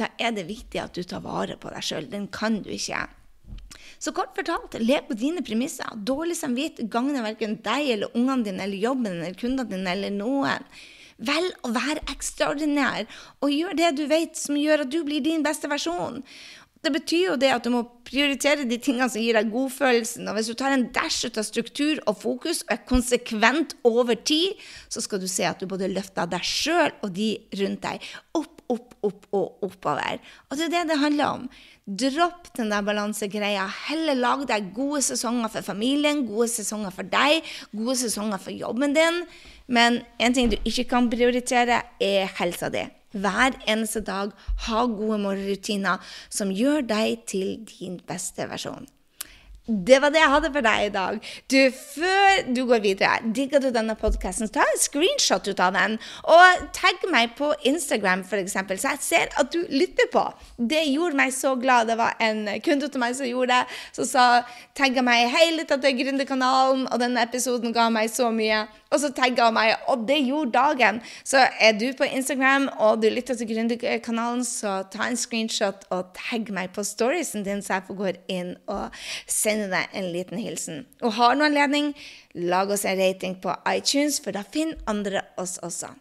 da 0.00 0.10
er 0.18 0.34
det 0.34 0.48
viktig 0.48 0.80
at 0.82 0.96
du 0.96 1.04
tar 1.06 1.22
vare 1.24 1.56
på 1.60 1.70
deg 1.70 1.84
sjøl. 1.86 2.08
Den 2.10 2.26
kan 2.32 2.62
du 2.64 2.70
ikke. 2.74 3.04
Så 4.02 4.12
kort 4.12 4.34
fortalt, 4.36 4.74
lev 4.82 5.06
på 5.08 5.16
dine 5.18 5.44
premisser. 5.46 5.94
Dårlig 5.96 6.36
samvittighet 6.40 6.90
gagner 6.92 7.24
verken 7.24 7.56
deg 7.64 7.94
eller 7.94 8.18
ungene 8.18 8.48
dine 8.48 8.66
eller 8.66 8.82
jobben 8.82 9.14
eller 9.20 9.38
kundene 9.38 9.70
dine 9.70 9.94
eller 9.94 10.12
noen. 10.14 10.66
Velg 11.24 11.62
å 11.62 11.70
være 11.70 12.02
ekstraordinær, 12.10 13.06
og 13.38 13.52
gjør 13.54 13.76
det 13.78 13.92
du 13.94 14.02
vet 14.10 14.34
som 14.34 14.58
gjør 14.58 14.82
at 14.82 14.90
du 14.90 14.98
blir 15.06 15.22
din 15.22 15.44
beste 15.46 15.70
versjon. 15.70 16.24
Det 16.84 16.90
betyr 16.92 17.22
jo 17.30 17.36
det 17.40 17.48
at 17.54 17.64
du 17.64 17.70
må 17.72 17.84
prioritere 18.04 18.66
de 18.68 18.76
tingene 18.82 19.06
som 19.08 19.22
gir 19.22 19.38
deg 19.38 19.48
godfølelsen. 19.52 20.26
Og 20.28 20.36
hvis 20.36 20.50
du 20.50 20.56
tar 20.58 20.74
en 20.74 20.84
dash 20.92 21.24
ut 21.24 21.38
av 21.40 21.46
struktur 21.46 22.02
og 22.04 22.18
fokus 22.20 22.60
og 22.66 22.74
er 22.74 22.82
konsekvent 22.90 23.72
over 23.88 24.18
tid, 24.20 24.58
så 24.92 25.00
skal 25.00 25.22
du 25.22 25.28
se 25.30 25.46
at 25.48 25.62
du 25.62 25.70
både 25.70 25.88
løfter 25.94 26.28
deg 26.28 26.44
sjøl 26.44 26.92
og 27.00 27.14
de 27.16 27.30
rundt 27.62 27.86
deg 27.86 28.04
opp 28.36 28.53
opp, 28.72 28.94
opp 29.04 29.26
og 29.34 29.64
oppover. 29.66 30.20
Og 30.48 30.58
det 30.58 30.68
er 30.68 30.72
det 30.74 30.84
det 30.92 31.00
handler 31.00 31.38
om. 31.38 31.48
Dropp 31.84 32.48
den 32.56 32.72
der 32.72 32.84
balansegreia. 32.86 33.66
Heller 33.88 34.16
lag 34.16 34.46
deg 34.48 34.72
gode 34.76 35.02
sesonger 35.04 35.52
for 35.52 35.66
familien, 35.66 36.24
gode 36.28 36.48
sesonger 36.52 36.94
for 36.94 37.08
deg, 37.12 37.44
gode 37.76 37.98
sesonger 38.00 38.40
for 38.40 38.56
jobben 38.56 38.96
din. 38.96 39.22
Men 39.66 40.02
en 40.20 40.36
ting 40.36 40.50
du 40.52 40.58
ikke 40.64 40.88
kan 40.94 41.10
prioritere, 41.12 41.82
er 42.00 42.32
helsa 42.40 42.72
di. 42.72 42.86
Hver 43.14 43.54
eneste 43.70 44.02
dag 44.02 44.32
ha 44.66 44.86
gode 44.90 45.20
morgenrutiner 45.22 46.02
som 46.32 46.50
gjør 46.50 46.82
deg 46.88 47.22
til 47.30 47.56
din 47.68 48.00
beste 48.08 48.48
versjon. 48.50 48.88
Det 49.64 49.96
var 49.96 50.12
det 50.12 50.20
jeg 50.20 50.28
hadde 50.28 50.48
for 50.52 50.64
deg 50.66 50.82
i 50.84 50.90
dag. 50.92 51.18
Du, 51.48 51.56
Før 51.72 52.42
du 52.52 52.66
går 52.68 52.82
videre, 52.84 53.12
digger 53.32 53.62
du 53.64 53.70
denne 53.72 53.94
podkasten, 53.96 54.50
ta 54.52 54.60
en 54.60 54.80
screenshot 54.80 55.48
ut 55.48 55.62
av 55.64 55.72
den. 55.72 55.94
Og 56.28 56.66
tagg 56.76 57.06
meg 57.08 57.32
på 57.38 57.48
Instagram, 57.64 58.26
f.eks., 58.28 58.52
så 58.52 58.92
jeg 58.92 59.00
ser 59.00 59.32
at 59.40 59.48
du 59.54 59.62
lytter 59.72 60.10
på. 60.12 60.26
Det 60.58 60.82
gjorde 60.90 61.16
meg 61.16 61.32
så 61.32 61.54
glad. 61.56 61.88
Det 61.88 61.96
var 61.96 62.12
en 62.20 62.44
kunde 62.66 62.90
til 62.92 63.00
meg 63.00 63.16
som 63.16 63.30
gjorde 63.30 63.56
det, 63.56 63.78
som 63.96 64.08
sa 64.10 64.26
tagga 64.76 65.00
meg 65.00 65.30
'Hei, 65.32 65.56
litt 65.56 65.72
til 65.72 65.96
Gründerkanalen', 65.96 66.84
og 66.92 67.00
denne 67.00 67.24
episoden 67.24 67.72
ga 67.72 67.88
meg 67.88 68.12
så 68.12 68.28
mye. 68.28 68.66
Og 68.92 69.00
så 69.00 69.10
tagga 69.16 69.48
hun 69.48 69.56
meg, 69.56 69.74
og 69.88 70.04
det 70.06 70.20
gjorde 70.26 70.52
dagen. 70.52 71.00
Så 71.24 71.40
er 71.60 71.72
du 71.72 71.88
på 71.98 72.04
Instagram 72.04 72.68
og 72.78 73.02
du 73.02 73.08
lytter 73.08 73.34
til 73.34 73.48
Gründerkanalen, 73.48 74.44
så 74.44 74.84
ta 74.92 75.08
en 75.08 75.16
screenshot 75.16 75.88
og 75.90 76.12
tagg 76.14 76.52
meg 76.52 76.70
på 76.76 76.84
storiesen 76.84 77.42
din, 77.44 77.62
så 77.62 77.80
jeg 77.80 77.88
får 77.88 77.98
gå 77.98 78.12
inn 78.28 78.54
og 78.68 78.92
sende 79.54 79.70
deg 79.70 79.92
en 79.94 80.10
liten 80.12 80.40
hilsen. 80.40 80.84
Og 81.04 81.14
har 81.18 81.34
du 81.36 81.44
anledning, 81.46 81.92
lag 82.34 82.70
oss 82.74 82.84
en 82.88 82.98
rating 82.98 83.36
på 83.42 83.52
iTunes, 83.70 84.18
for 84.22 84.34
da 84.34 84.42
finner 84.42 84.80
andre 84.90 85.22
oss 85.40 85.56
også. 85.62 85.92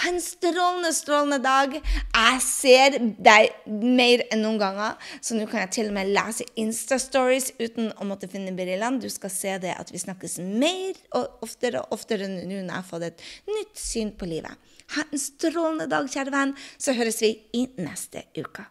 Ha 0.00 0.10
en 0.10 0.20
strålende, 0.22 0.92
strålende 0.94 1.38
dag. 1.42 1.76
Jeg 1.76 2.42
ser 2.44 2.98
deg 3.22 3.54
mer 3.66 4.24
enn 4.30 4.42
noen 4.44 4.60
ganger, 4.62 5.10
så 5.20 5.38
nå 5.38 5.46
kan 5.50 5.64
jeg 5.64 5.74
til 5.78 5.90
og 5.90 5.98
med 5.98 6.12
lese 6.16 6.46
Insta-stories 6.58 7.52
uten 7.60 7.92
å 7.94 8.06
måtte 8.08 8.30
finne 8.30 8.54
brillene. 8.56 9.02
Du 9.02 9.10
skal 9.12 9.32
se 9.34 9.56
det 9.62 9.74
at 9.78 9.92
vi 9.94 10.02
snakkes 10.02 10.38
mer 10.42 10.98
og 11.16 11.46
oftere 11.46 11.82
og 11.82 11.98
oftere 11.98 12.30
nå 12.30 12.44
når 12.46 12.62
jeg 12.62 12.72
har 12.74 12.88
fått 12.90 13.10
et 13.10 13.28
nytt 13.50 13.76
syn 13.80 14.14
på 14.18 14.30
livet. 14.30 14.54
Ha 14.94 15.02
en 15.10 15.20
strålende 15.20 15.90
dag, 15.90 16.06
kjære 16.10 16.34
venn, 16.34 16.56
så 16.78 16.94
høres 16.94 17.22
vi 17.22 17.34
i 17.58 17.66
neste 17.82 18.26
uke. 18.38 18.70